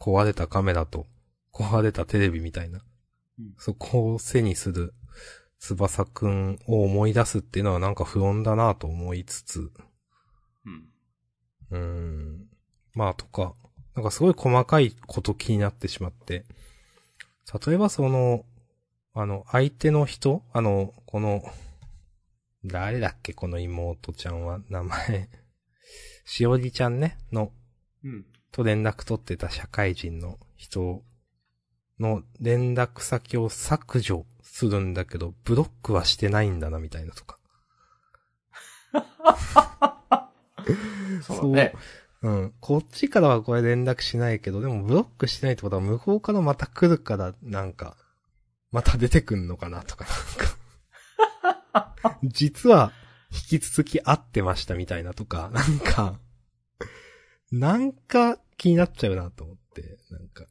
[0.00, 1.06] 壊れたカメラと、
[1.52, 2.78] 壊れたテレビみたいな、
[3.38, 4.94] うんそこを背にする、
[5.58, 9.72] 翼くんを思い出すっていうのはなんか不穏だなと思いつつ、
[10.64, 10.88] うん。
[11.70, 12.46] うーん。
[12.94, 13.54] まあ、とか、
[13.98, 16.44] なんかすごい細かいこと気になってしまって。
[17.66, 18.44] 例えばその、
[19.12, 21.42] あの、相手の人あの、この、
[22.64, 25.28] 誰だっけこの妹ちゃんは、名前。
[26.24, 27.50] しおりちゃんね、の、
[28.04, 28.24] うん。
[28.52, 31.02] と連絡取ってた社会人の人
[31.98, 37.40] の連絡先を削除するんだけど、ブロックはしてないんだな、みたいなとか。
[41.20, 41.74] そうだね。
[42.22, 42.54] うん。
[42.60, 47.96] こっちからはこれ連絡しないけど、でもブロックしないってことは向こうからまた来るから、なんか、
[48.72, 50.06] また出てくんのかなとか、
[51.72, 52.18] なんか。
[52.24, 52.92] 実は、
[53.30, 56.18] 引き続き会ってましたみたいなとか、なんか、
[57.50, 60.46] なんか気になっちゃうなと思って、なんか。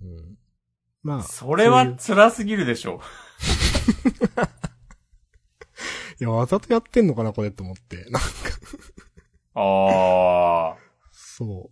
[0.00, 0.38] うん。
[1.02, 1.22] まあ。
[1.22, 3.00] それは辛すぎるでしょ。
[6.20, 8.04] いや、わざとやってんのかなこれと思って。
[8.10, 8.28] なんか、
[9.54, 10.78] ああ。
[11.12, 11.70] そ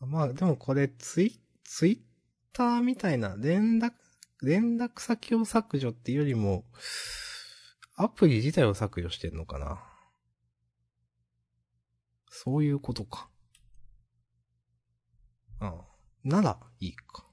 [0.00, 0.06] う。
[0.06, 1.98] まあ、でもこれ、ツイ、ツイッ
[2.52, 3.92] ターみたいな、連絡、
[4.42, 6.64] 連絡先を削除っていうよりも、
[7.96, 9.82] アプリ自体を削除してんのかな。
[12.28, 13.28] そういうことか。
[15.60, 15.84] ああ。
[16.24, 17.26] なら、いいか。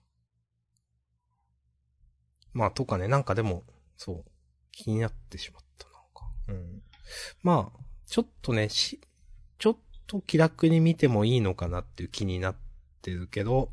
[2.54, 3.64] まあ、とかね、なんかでも、
[3.98, 4.32] そう、
[4.72, 5.71] 気になってしまった、
[6.52, 6.82] うん。
[7.44, 9.00] まあ、ちょっとね、し、
[9.58, 12.56] ちょっと気楽に見てもいいのかなっていう気になっ
[13.02, 13.70] てるけど、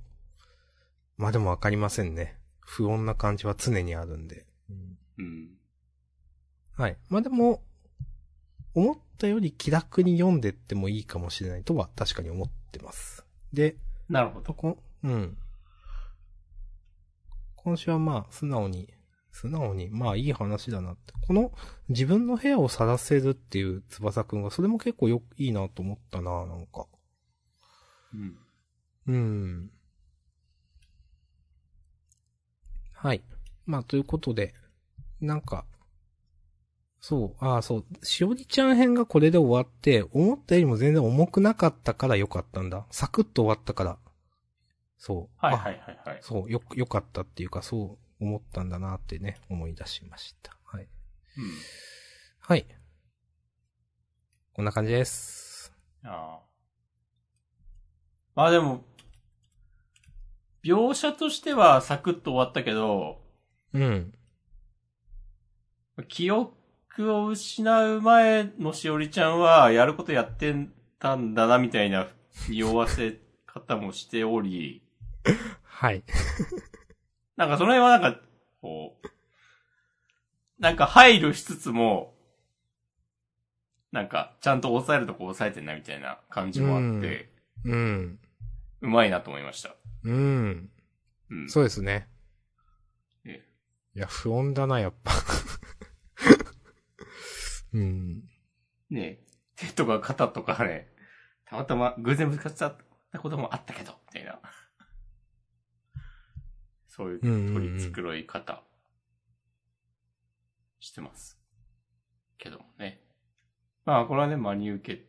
[1.16, 2.38] まあでもわかりませんね。
[2.60, 4.46] 不穏な感じは常にあるんで。
[5.18, 5.48] うん。
[6.76, 6.96] はい。
[7.08, 7.62] まあでも、
[8.74, 13.24] 思ったより気楽に読んでってもいいかもしれないとは確かに思ってます。
[13.52, 13.76] で、
[14.08, 14.54] なるほど。
[14.54, 15.36] こうん。
[17.56, 18.88] 今週はまあ、素直に、
[19.40, 21.14] 素直に、まあいい話だなって。
[21.24, 21.52] この、
[21.88, 26.86] 自分の部屋を晒せるっていう翼くんが、それも結構よ、いいなと思ったな、なんか。
[28.12, 28.36] うん。
[29.06, 29.70] うん。
[32.92, 33.22] はい。
[33.64, 34.54] まあ、ということで、
[35.20, 35.66] なんか、
[37.00, 42.86] そう、ああ、そう、しおりちゃん編がこれで終わって、思ったよりも全然重くなかったからよかったんだ。
[42.90, 43.98] サクッと終わったから。
[44.96, 45.36] そう。
[45.38, 46.18] あはいはいはいはい。
[46.22, 50.56] そう、よ、よかったっていうか、そう思ったんだなってね、思い出しました。
[50.64, 50.82] はい。
[50.82, 50.88] うん。
[52.40, 52.66] はい。
[54.52, 55.72] こんな感じです。
[56.04, 56.48] ああ。
[58.34, 58.84] まあでも、
[60.64, 63.20] 描写としてはサクッと終わったけど、
[63.72, 64.12] うん。
[66.08, 66.52] 記憶
[67.12, 70.54] を失う前のしおりちゃんは、やることやって
[70.98, 72.08] たんだな、みたいな
[72.48, 74.82] 匂わせ方もしており、
[75.62, 76.02] はい。
[77.38, 78.20] なんかその辺はなんか、
[78.60, 79.06] こう、
[80.58, 82.16] なんか配慮しつつも、
[83.92, 87.30] なんか、ちゃんと抑えるとこ抑えてんな、みたいな感じもあって、
[87.64, 88.18] うん。
[88.80, 89.76] うまいなと思いました。
[90.02, 90.68] うん。
[91.30, 91.48] うん。
[91.48, 92.08] そうですね。
[93.24, 93.46] え
[93.94, 95.12] いや、不穏だな、やっぱ。
[97.72, 98.24] うん。
[98.90, 99.20] ね
[99.54, 100.88] 手とか肩とかね、
[101.44, 102.76] たまたま偶然ぶつかっちゃっ
[103.12, 104.40] たこともあったけど、みたいな。
[106.98, 108.60] そういううんうんうん取り繕い方、
[110.80, 111.38] してます。
[112.38, 113.00] けどもね。
[113.84, 115.00] まあ、これはね、真に受け。
[115.00, 115.04] い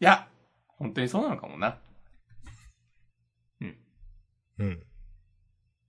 [0.00, 0.28] や、
[0.66, 1.78] 本当にそうなのかもな。
[3.60, 3.78] うん。
[4.58, 4.86] うん。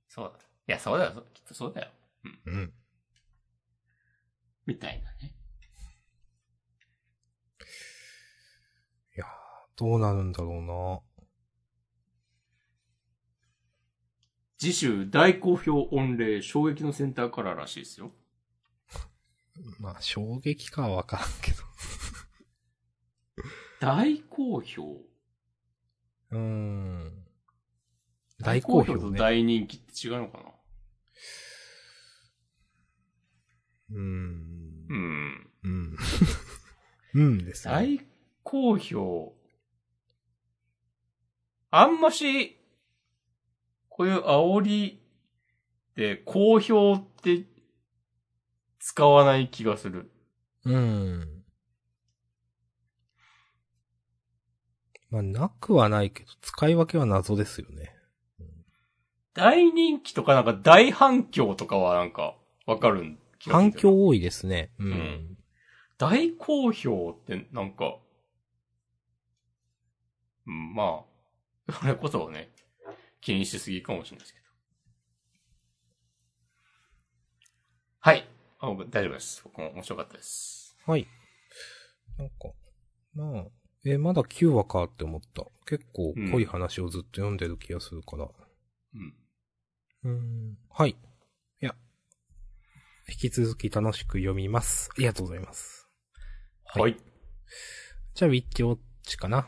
[0.07, 0.39] そうだ。
[0.67, 1.25] いや、そうだよ。
[1.33, 1.89] きっとそうだよ。
[2.45, 2.73] うん。
[4.67, 5.35] みたいなね。
[9.17, 9.29] いやー
[9.77, 11.14] どうなるんだろうな。
[14.65, 18.11] 次週大好評御礼衝撃のセンターカラーらしいですよ。
[19.79, 21.57] まあ、衝撃かはわからんけど。
[23.79, 25.03] 大好評？
[26.31, 27.25] うーん。
[28.39, 29.19] 大好評とね。
[29.19, 30.43] 大人気って違うのかな？
[33.91, 34.01] うーん
[34.89, 34.93] う。
[34.95, 35.51] ん。
[35.63, 35.97] うん。
[37.13, 37.71] うんですね。
[37.71, 38.01] 大
[38.41, 39.35] 好評。
[41.69, 42.57] あんまし、
[43.95, 45.01] こういう煽り
[45.95, 47.45] で好評って
[48.77, 50.11] 使わない気がする。
[50.65, 51.43] うん。
[55.09, 57.95] まあ、なくはないけど、使い分けは謎ですよね。
[59.33, 63.15] 大人気とかなんか大反響とかはなんかわかる
[63.47, 64.71] 反響多いですね。
[64.77, 65.37] ううんん。
[65.97, 67.95] 大好評ってなんか、
[70.45, 71.05] うん、ま
[71.69, 72.49] あ、それこそね、
[73.25, 74.45] 気にしすぎかもしれないですけど。
[77.99, 78.29] はい。
[78.59, 79.41] あ僕大丈夫です。
[79.43, 80.77] 僕も面白かったです。
[80.85, 81.07] はい。
[82.19, 82.35] なんか、
[83.15, 83.45] まあ、
[83.83, 85.43] え、まだ9話かって思った。
[85.65, 88.29] 結構濃い話をずっと読んでる気がするから。
[88.93, 89.13] うん。
[90.03, 90.11] うー
[90.51, 90.57] ん。
[90.69, 90.91] はい。
[90.91, 90.95] い
[91.61, 91.73] や、
[93.09, 94.91] 引き続き楽しく読みます。
[94.91, 95.89] ありがとうございます。
[96.63, 96.97] はいはい。
[98.13, 99.47] じゃあ、ウィッチウォッチかな。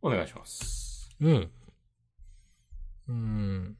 [0.00, 1.10] お願いします。
[1.20, 1.50] うん。
[3.12, 3.76] うん。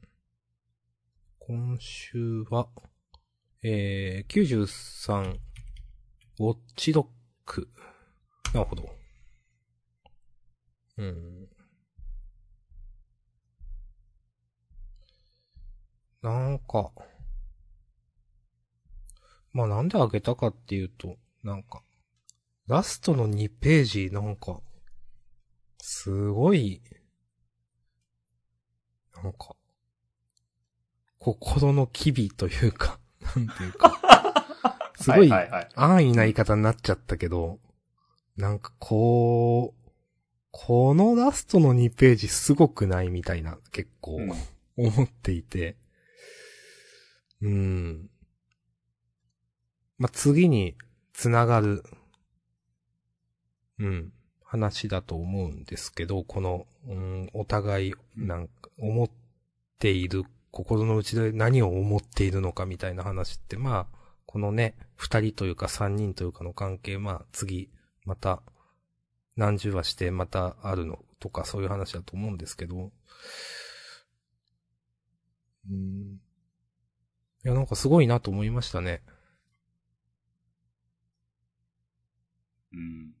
[1.39, 2.67] 今週は、
[3.63, 5.39] えー、93、
[6.39, 7.07] ウォッチドッ
[7.43, 7.67] ク。
[8.53, 8.89] なるほど。
[10.97, 11.47] うん。
[16.21, 16.91] なんか、
[19.51, 21.81] まあなんであげたかっていうと、なんか、
[22.67, 24.61] ラストの2ページ、なんか、
[25.79, 26.83] すごい、
[29.21, 29.55] なんか、
[31.19, 32.99] 心の機微というか、
[33.35, 35.31] なんていうか、すごい。
[35.31, 37.59] 安易な言い方になっちゃったけど、
[38.35, 39.91] なんかこう、
[40.51, 44.31] このラストの2ページすごくないみたいな、結構、うん。
[44.75, 45.77] 思っていて、
[47.41, 48.09] うん。
[49.97, 50.75] まあ、次に
[51.13, 51.83] 繋がる、
[53.79, 54.13] うん、
[54.53, 59.09] 話だと思うんですけど、この、うん、お互い、なんか、思っ
[59.79, 63.97] ている、心の内で何を思っているのかみたいな話って、まあ、
[64.27, 67.71] このね、二人というか三人というかの関係、まあ、次、
[68.05, 68.43] また、
[69.35, 72.91] 何十話してまたあるのとか、そういう話だと思うんですけど、
[75.67, 76.19] うん。
[77.43, 79.01] いや、なんかすごいなと思いましたね。
[82.71, 83.15] うん。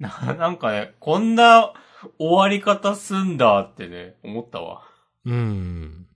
[0.00, 1.72] な、 なんかね、こんな
[2.18, 4.82] 終わり方すんだってね、思ったわ。
[5.24, 6.08] うん。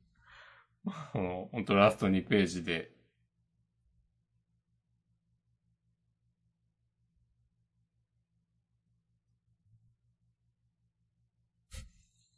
[1.12, 2.90] この、ほんとラスト2ページで。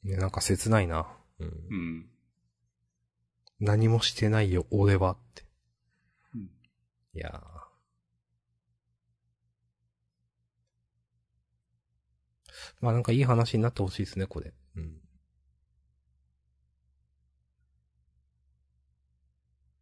[0.03, 1.09] ね、なんか切ないな。
[1.38, 1.49] うん。
[1.49, 2.11] うん。
[3.59, 5.44] 何もしてないよ、俺はって。
[6.34, 6.51] うん
[7.14, 7.55] いやー
[12.81, 14.53] まあなんかいい話になってほしいですね、これ。
[14.77, 15.01] うん。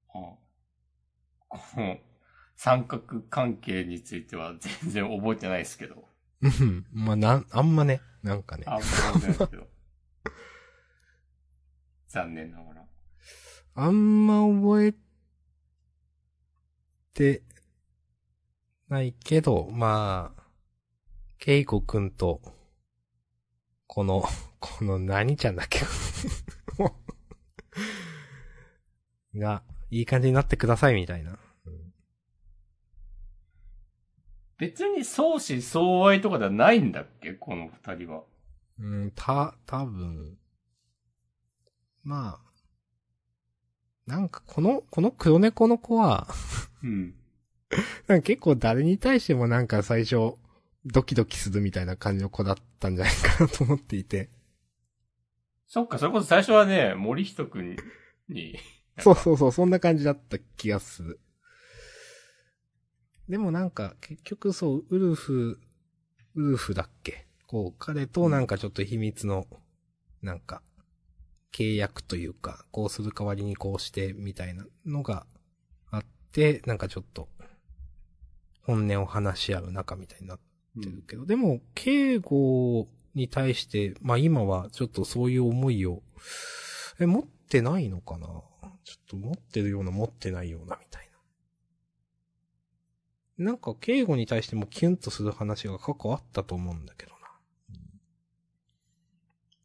[0.08, 0.36] は
[1.50, 1.98] あこの、
[2.56, 6.08] 三角関係については全然覚えてないですけど。
[6.42, 6.86] うん。
[6.92, 8.64] まあなん、あんまね、なんかね。
[8.66, 9.68] あんまり覚えてないですけど。
[12.08, 12.86] 残念ながら。
[13.74, 14.94] あんま覚え
[17.12, 17.42] て
[18.88, 20.42] ないけど、まあ、
[21.38, 22.40] ケイコくんと、
[23.94, 24.24] この、
[24.58, 25.80] この何ちゃんだっけ？
[29.38, 31.38] が、いい感じになってくださいみたいな。
[34.58, 37.34] 別に相思相愛とかではないんだっけ？
[37.34, 38.24] この二人は。
[38.80, 40.38] うん、た、多分
[42.02, 46.26] まあ、なんかこの、この黒猫の子は、
[46.82, 47.14] うん。
[48.08, 50.36] なんか結構誰に対してもなんか最初、
[50.86, 54.30] ドキドキするみたいな感じの子だったんじゃないかなと思っていて。
[55.66, 57.76] そっか、それこそ最初はね、森人くん
[58.28, 58.58] に、
[58.98, 61.20] そうそうそう、そんな感じだった気がする。
[63.28, 65.58] でもなんか、結局そう、ウルフ、
[66.34, 67.26] ウルフだっけ？
[67.46, 69.46] こう、彼となんかちょっと秘密の、
[70.20, 70.62] なんか、
[71.52, 75.26] 契約というか、こうする代わりにこうして、みたいなのが
[75.90, 77.28] あって、なんかちょっと、
[78.62, 80.44] 本音を話し合う仲みたいになって
[80.76, 86.02] るけど、でも、敬語に対して、まあ今はちょっとそういう思いを、
[86.98, 88.26] え、持ってないのかな？
[88.84, 91.08] ちょっと持ってるような持ってないようなみたい
[93.38, 93.46] な。
[93.46, 97.18] なんか、敬語に対してもキュンとする話が過去あったと思うんだけどな。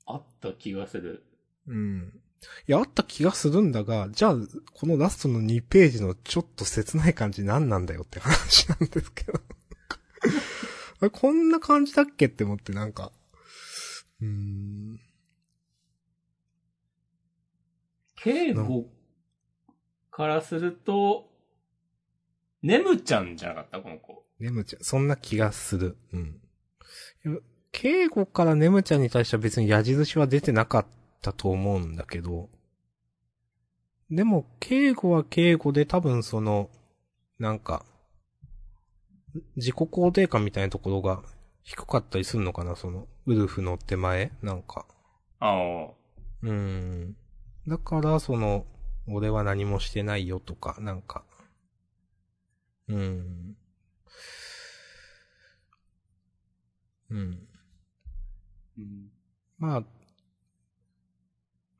[0.06, 1.24] あった気がする。
[1.68, 2.14] うん。
[2.68, 4.36] いや、あった気がするんだが、じゃあ、
[4.74, 9.42] このラストの2ページのちょっと切ない感じ何なんだよって話なんですけど。
[11.02, 13.12] あれこんな感じだっけって思ってなんか、
[14.22, 15.00] うーん。
[18.22, 18.86] 敬語
[20.12, 21.30] からすると、
[22.62, 23.80] ねむちゃんじゃなかった？
[23.80, 24.26] この子。
[24.40, 25.98] ネムちゃん、そんな気がする。
[26.12, 26.42] うん。
[27.26, 27.40] いや
[27.72, 30.86] 敬語からネムちゃんに対しては別に矢印は出てなかっ
[31.22, 32.50] たと思うんだけど、
[34.12, 36.70] でも、敬語は敬語で多分その、
[37.38, 37.86] なんか、
[39.56, 41.24] 自己肯定感みたいなところが
[41.64, 44.32] 低かったりするのかな、その、ウルフの手前？
[44.42, 44.86] なんか。
[45.40, 45.94] ああ。
[46.42, 47.16] うん。
[47.68, 48.66] だから、その、
[49.08, 51.24] 俺は何もしてないよとか、なんか。
[52.88, 53.56] うん。
[57.10, 57.48] うん。
[58.78, 59.12] うん。
[59.58, 59.84] まあ、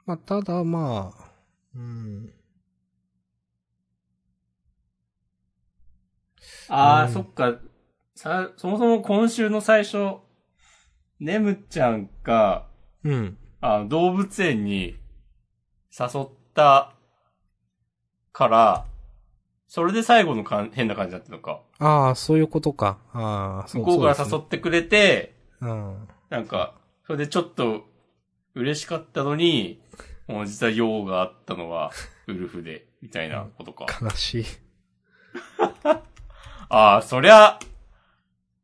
[0.06, 1.32] まあ、ただまあ、
[1.76, 2.34] うん。
[6.70, 7.56] ああ、うんそっか。
[8.16, 10.18] さ、そもそも今週の最初、
[11.20, 12.68] ねむちゃんが、
[13.04, 13.38] うん。
[13.62, 14.98] あの、動物園に
[15.98, 16.94] 誘った
[18.32, 18.86] から、
[19.68, 21.62] それで最後のかん変な感じだったのか。
[21.78, 22.98] ああ、そういうことか。
[23.14, 26.08] ああ、そう向こうから誘ってくれて、うん。
[26.30, 27.86] なんか、それでちょっと
[28.56, 29.82] 嬉しかったのに、
[30.28, 31.92] もう実は用があったのは
[32.28, 33.86] ウルフで、みたいなことか。
[34.02, 34.46] 悲しい。
[36.70, 37.58] ああ、そりゃ、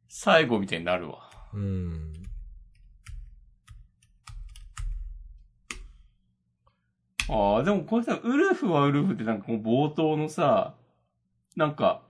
[0.08, 1.28] 最後みたいになるわ。
[1.56, 2.14] うん。
[7.28, 10.76] ああ、でもこれさ、ウルフはウルフってなんかもう冒頭のさ、
[11.56, 12.04] なんか、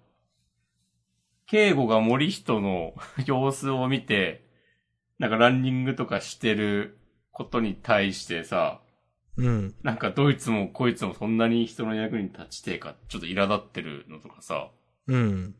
[1.46, 2.94] 敬語が森人の
[3.26, 4.46] 様子を見て、
[5.18, 6.98] なんかランニングとかしてる
[7.32, 8.82] ことに対してさ、
[9.38, 9.76] うん。
[9.82, 14.72] なんかどいつもこいつもそんなに人の役に立ちてえか、ちょっと苛立ってるのとかさ、
[15.08, 15.56] うん。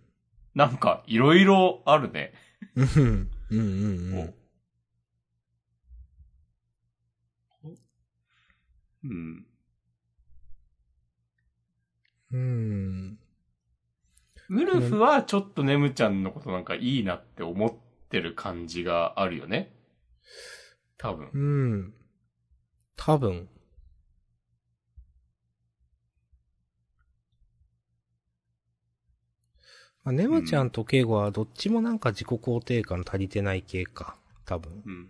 [0.56, 2.34] なんかいろいろあるね。
[2.76, 3.30] うん。
[3.52, 3.60] うん。
[3.60, 4.34] うん。
[9.04, 9.08] うん。
[9.08, 9.46] うん。
[12.32, 13.20] うん。
[14.50, 17.74] ウルフはちょっとネムちゃんのことなんかいいなって思っ
[18.10, 19.74] てる感じがあるよね。
[20.98, 21.30] 多分。
[21.34, 21.94] うん。
[22.96, 23.50] 多分。
[30.06, 34.16] まあ、ネムちゃんとケイゴはどっちもなんか自己肯定感足りてない系か。
[34.46, 34.84] 多分。
[34.86, 35.10] うん。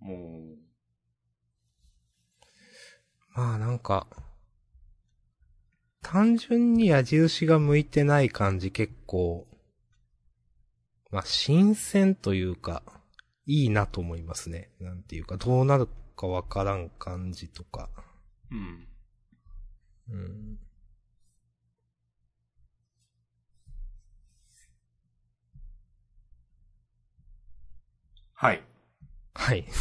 [0.00, 0.56] も
[3.36, 4.08] まあなんか、
[6.02, 9.46] 単純に矢印が向いてない感じ結構、
[11.12, 12.82] まあ新鮮というか、
[13.46, 14.70] いいなと思いますね。
[14.80, 17.88] なんていうか、どうなるかわからん感じとか。
[18.54, 20.18] う、うん。
[20.20, 20.58] うん。
[28.34, 28.62] はい。
[29.34, 29.64] はい。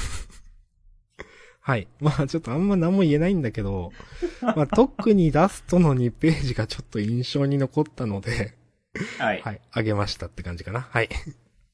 [1.60, 1.88] はい。
[2.00, 3.92] まあちょっとあんま何も言えないんだけど、
[4.42, 8.56] まあ特にラストの2ページがちょっと印象に残ったので、
[9.18, 9.42] はい。
[9.42, 10.82] はい、あげましたって感じかな。
[10.82, 11.10] はい。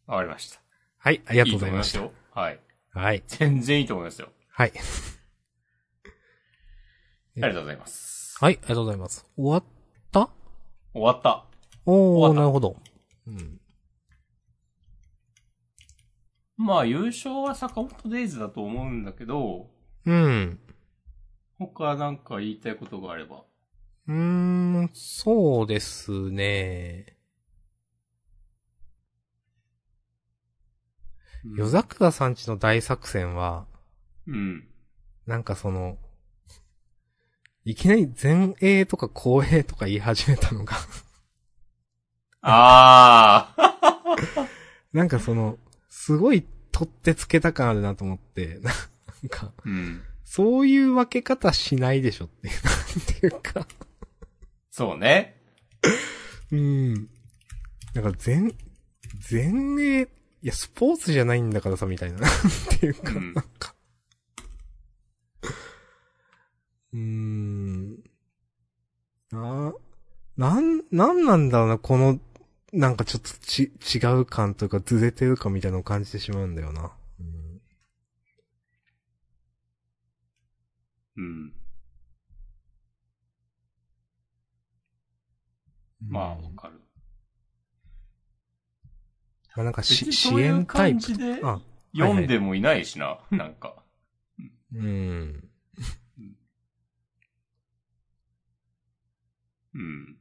[0.08, 0.62] わかりました。
[0.98, 2.00] はい、ありがとうございました。
[2.00, 2.40] いいと思いますよ。
[2.42, 2.60] はい。
[2.92, 3.24] はい。
[3.28, 4.30] 全然いいと思いますよ。
[4.50, 4.74] はい。
[7.42, 8.38] ありがとうございます。
[8.40, 9.26] はい、ありがとうございます。
[9.36, 9.64] 終わっ
[10.12, 10.30] た？
[10.94, 11.46] 終わった。
[11.86, 12.76] おー、なるほど。
[13.28, 13.60] うん。
[16.58, 19.70] まあ優勝は坂本デイズだと思うんだけど、
[20.06, 20.60] うん。
[21.58, 23.44] 他なんか言いたいことがあれば。
[24.08, 27.18] うーん、そうですね。
[31.56, 33.66] 夜桜さんちの大作戦は、
[34.28, 34.68] うん。
[35.26, 35.98] なんかその、
[37.66, 40.78] いきなり前衛とか後衛とか言い始めたのが
[42.42, 44.48] ああ
[44.94, 45.58] なんかその、
[45.90, 50.02] すごい取ってつけた感あるなと思って、 なんか、うん。
[50.24, 53.68] そういう分け方しないでしょっていう、なんていうか。
[54.70, 55.42] そうね。
[56.52, 56.94] うん。
[57.94, 58.56] なんか全、
[59.30, 60.08] 前衛、
[60.42, 62.20] いや、スポーツじゃないんだからさ、みたいな。
[62.20, 62.32] なん
[62.80, 63.76] ていうか、うんなんか。
[66.94, 68.04] うーん。
[69.32, 69.74] な、
[70.38, 72.20] なん、なんなんだろうな、この、
[72.74, 76.92] なんかちょっとち、違う感というか、ずれてるかみたいなのを感じてしまうんだよな。
[77.20, 77.62] うん
[81.18, 81.54] うん。
[86.08, 86.82] まあ、わかる。
[89.56, 91.02] まあなんかし、支援タイプ
[91.94, 93.84] 読んでもいないしな、なんか。
[94.74, 95.49] うん。
[99.74, 100.18] うん。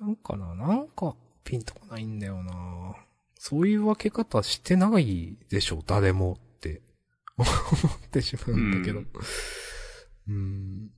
[0.00, 2.96] なんかな、なんか、ピンとこないんだよな。
[3.38, 6.82] そういう分け方してないでしょ、誰もって。
[7.38, 9.00] 思ってしまうんだけど。
[9.00, 9.04] う
[10.28, 10.90] うんん。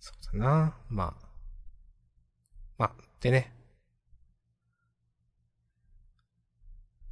[0.00, 0.76] そうだな。
[0.88, 1.28] まあ。
[2.78, 3.52] まあ、でね。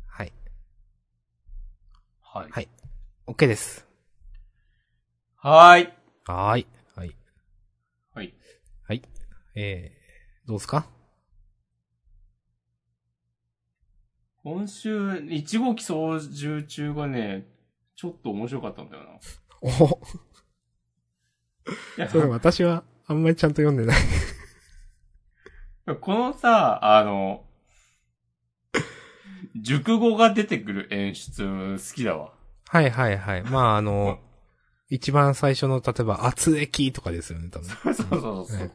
[0.06, 0.32] はい。
[2.34, 2.50] はい。
[2.50, 2.68] はい
[3.26, 3.86] OK です。
[5.36, 5.92] はーい。
[6.24, 6.66] はーい。
[6.96, 7.16] はい。
[8.14, 8.34] はい。
[8.88, 9.02] はい。
[9.54, 10.86] えー、どうですか？
[14.42, 17.46] 今週、一号機操縦中がね、
[17.94, 19.10] ちょっと面白かったんだよな。
[19.10, 19.18] い
[19.60, 20.00] お
[21.96, 24.02] や それ私はあんまりちゃんと読んでない。
[26.00, 27.44] このさ、あの、
[29.62, 32.32] 熟語が出てくる演出好きだわ。
[32.68, 33.42] はいはいはい。
[33.44, 34.18] まああの、
[34.90, 37.68] 一番最初の、例えば、圧力とかですよね、多分。
[37.68, 38.58] そうそうそうそう。
[38.58, 38.70] はい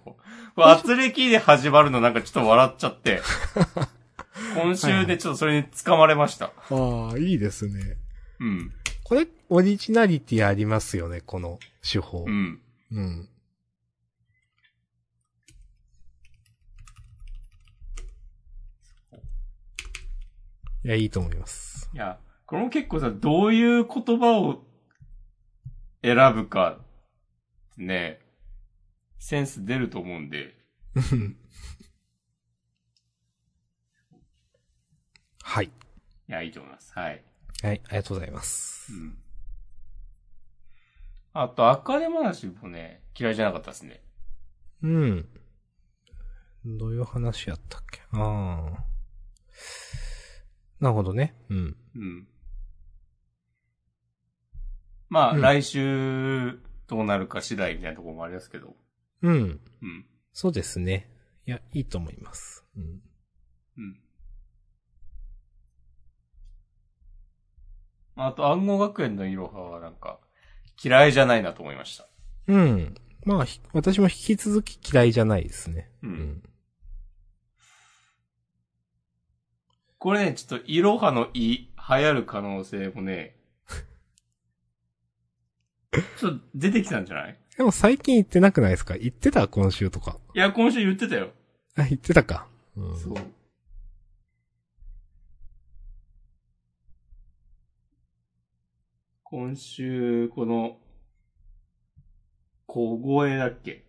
[0.57, 3.21] これ圧力で始まるのなんかちょっと笑っちゃって。
[4.59, 6.51] 今週でちょっとそれに掴まれました。
[6.71, 7.97] ああ、いいですね。
[8.39, 8.71] うん。
[9.03, 12.25] これ、オリジナリティありますよね、この手法。
[12.27, 12.31] う。
[12.31, 12.59] ん。
[12.91, 13.29] うん。
[20.87, 21.89] いや、いいと思います。
[21.93, 24.63] いや、これも結構さ、どういう言葉を
[26.01, 26.79] 選ぶか、
[27.75, 28.21] ね、
[29.19, 30.55] センス出ると思うんで。
[30.95, 31.37] う ん
[35.43, 35.65] はい。
[35.65, 35.71] い
[36.27, 36.93] や、いいと思います。
[36.93, 37.21] はい。
[37.63, 38.93] はい、ありがとうございます。
[38.93, 39.17] うん。
[41.33, 44.01] あと、赤根話もね、嫌いじゃなかったですね。
[44.83, 45.29] うん。
[46.63, 47.99] どういう話やったっけ？
[48.13, 48.96] ああ。
[50.79, 51.35] なるほどね。
[51.49, 51.77] うん。
[51.95, 52.27] うん。
[55.09, 58.75] まあ、うん来週、どうなるか次第みたいなところもありますけど。
[59.21, 59.59] うん。
[59.81, 60.05] うん。
[60.33, 61.09] そうですね。
[61.45, 62.65] いや、いいと思います。
[62.77, 63.01] うん。
[63.77, 63.99] うん。
[68.15, 70.19] あと、暗号学園のいろははなんか、
[70.83, 72.07] 嫌いじゃないなと思いました。
[72.47, 72.95] うん。
[73.25, 75.89] まあ、ひ私も引き続き嫌いじゃないですね。
[76.03, 76.43] うん
[79.99, 83.35] これね、ちょっと、いろはのい、流行る可能性もね、
[86.19, 87.37] ちょっと出てきたんじゃない？
[87.57, 88.95] でも最近言ってなくないですか？
[88.97, 89.47] 言ってた？
[89.47, 90.17] 今週とか。
[90.35, 91.31] いや、今週言ってたよ。
[91.75, 92.47] あ、言ってたか。
[92.75, 92.99] うん。
[92.99, 93.15] そう。
[99.23, 100.77] 今週、この、
[102.67, 103.83] 小声だっけ？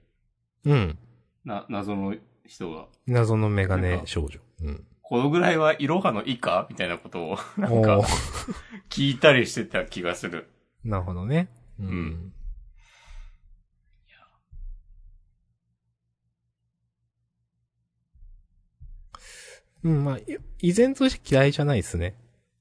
[0.65, 0.99] うん。
[1.45, 2.87] な、謎の人が。
[3.07, 4.41] 謎のメガネ少女。
[4.63, 4.87] うん。
[5.09, 8.03] このぐらいはイロハの以下みたいなことを、 なんか
[8.91, 10.51] 聞いたりしてた気がする。
[10.85, 11.49] なるほどね。
[11.81, 12.33] ううんん。
[19.85, 22.15] うん、まあ、い依然として嫌いじゃないですね。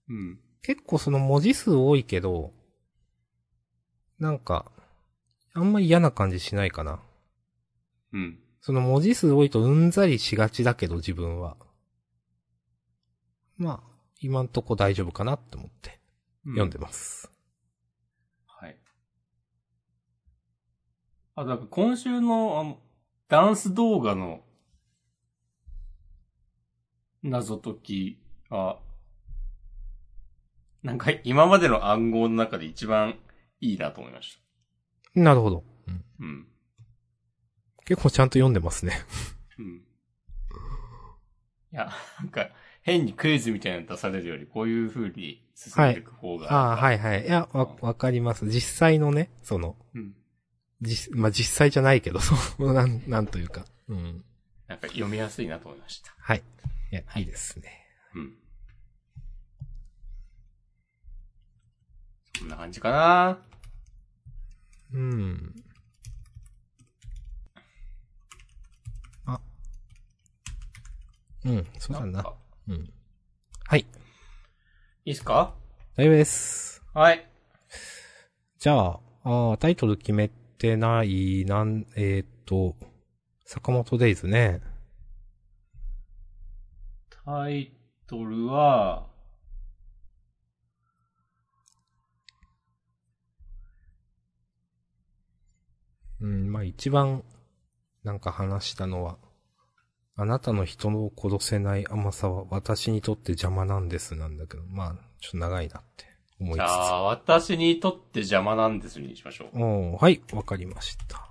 [0.07, 0.39] うん。
[0.61, 2.53] 結構その文字数多いけど、
[4.19, 4.71] なんか、
[5.53, 7.01] あんま嫌な感じしないかな。
[8.13, 8.39] うん。
[8.61, 11.57] その文字数多いとうんざりしがちだけど自分は。
[13.58, 15.99] まあ、今んとこ大丈夫かなって思って
[16.45, 17.32] 読んでます。
[18.45, 18.78] はい。
[21.36, 22.80] あ、なんか今週の、あの、
[23.28, 24.41] ダンス動画の
[27.24, 28.80] 謎解きは、
[30.84, 33.18] なんか今までの暗号の中で一番
[33.60, 34.39] いいなと思いまし
[35.16, 35.64] なるほど。
[35.88, 36.03] うんた。
[36.20, 36.47] うん。
[37.86, 39.01] 結構ちゃんと読んでますね。
[39.58, 39.78] うん。
[39.78, 42.49] いや、なんか、
[42.88, 46.53] 変にクイズみたいなの出されるより、こういう風に進んでいく方が。
[46.53, 46.97] ああ、い。
[46.97, 47.27] はいはい。
[47.27, 48.45] いや、わ、わかります。
[48.45, 50.15] 実際のね、その、うん。
[50.79, 53.65] 実、まあ、実際じゃないけど、 そう、なん、なんというか。
[53.89, 54.23] うん。
[54.69, 56.15] なんか読みやすいなと思いました。
[56.17, 56.43] はい。
[56.93, 57.85] いや、いいですね。
[58.15, 58.38] うん。
[62.39, 63.39] そんな感じかな
[64.93, 65.55] うん。
[69.25, 69.41] あ。
[71.43, 72.21] うん、そうだな。
[72.21, 72.93] んかうん。
[73.65, 73.86] はい。
[75.05, 75.55] いいっすか？
[75.95, 76.84] 大丈夫です。
[76.93, 77.28] はい。
[78.59, 82.76] じゃあ、あータイトル決めてない、なん、えーっと、
[83.45, 84.61] 坂本デイズね。
[87.26, 87.72] タイ
[88.05, 89.07] トルは、
[96.20, 97.24] うん、まあ一番、
[98.03, 99.18] なんか話したのは、
[100.20, 106.05] あなたの人を殺せない甘さは私にとって邪魔なんですなんだけど、まあ、ちょっと長いなって
[106.39, 106.65] 思いつつ。
[106.65, 109.63] じゃあ、私にとって邪魔なんですにしましょう。
[109.63, 111.28] おーはい、わかりました。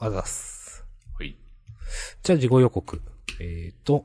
[0.00, 0.84] あざっす。
[1.16, 1.36] はい。
[2.24, 3.00] じゃあ、次号予告。
[3.40, 4.04] えーと、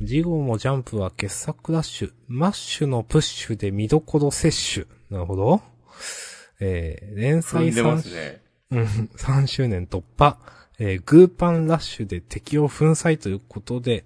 [0.00, 4.86] 次号もジャンプは傑作ラッシュ、マッシュのプッシュで見どころ摂取。
[5.10, 5.62] なるほど。
[6.60, 8.42] えー、連載踏んでま3すね。
[8.70, 8.84] うん、
[9.16, 10.38] 3周年突破。
[10.78, 14.04] えーグーパンラッシュで敵を粉砕ということで、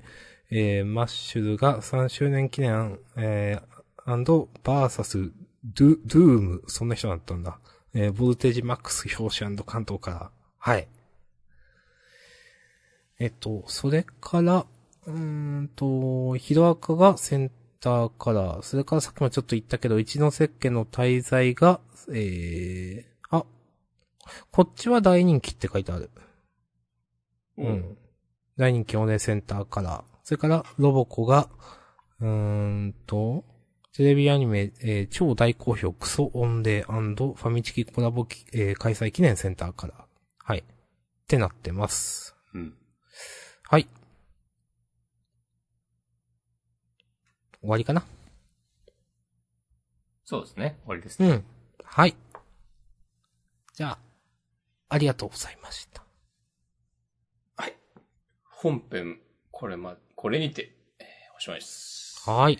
[0.51, 5.33] えーマッシュルが3周年記念、えー、アンド、バーサス、
[5.65, 7.59] ドゥ、ドゥーム、そんな人だったんだ。
[7.95, 10.31] えーボルテージマックス表紙関東から。
[10.59, 10.89] はい。
[13.19, 14.67] えっと、それから、
[15.07, 15.13] うー
[15.63, 17.51] んと、ヒロアカがセン
[17.81, 21.81] ターカラー、それからさっきもちょっと言ったけど、一ノ石家の滞在が、
[22.13, 23.45] えー、あ、
[24.51, 26.11] こっちは大人気って書いてある。
[27.65, 27.73] う。
[27.73, 27.99] ん。
[28.57, 30.05] 大人気オネセンターカラー。
[30.25, 31.49] それから、ロボコが、
[32.21, 33.45] うーんと、
[33.93, 39.97] テレビアニメ、えー超大好評クソオンデーファミチキコラボき、えー開催記念センターカラー。
[40.39, 40.59] はい。
[40.59, 40.65] っ
[41.27, 42.37] てなってます。
[42.55, 42.75] うん。
[43.69, 43.89] はい。
[47.61, 48.05] 終わりかな
[50.25, 50.79] そうですね。
[50.85, 51.29] 終わりですね。
[51.29, 51.45] うん。
[51.85, 52.15] はい。
[53.75, 53.99] じゃあ、
[54.89, 56.05] ありがとうございました。
[58.63, 58.73] はい。
[58.73, 59.19] 本編、
[59.51, 61.07] これま、これにて、えー
[61.37, 62.23] おしまいです。
[62.29, 62.59] はい。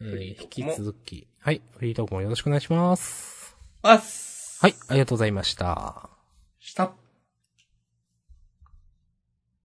[0.00, 1.60] えーー、引き続き、はい。
[1.76, 3.56] フリートークもよろしくお願いします。
[3.82, 6.08] あっすはい、ありがとうございました。
[6.60, 6.92] した。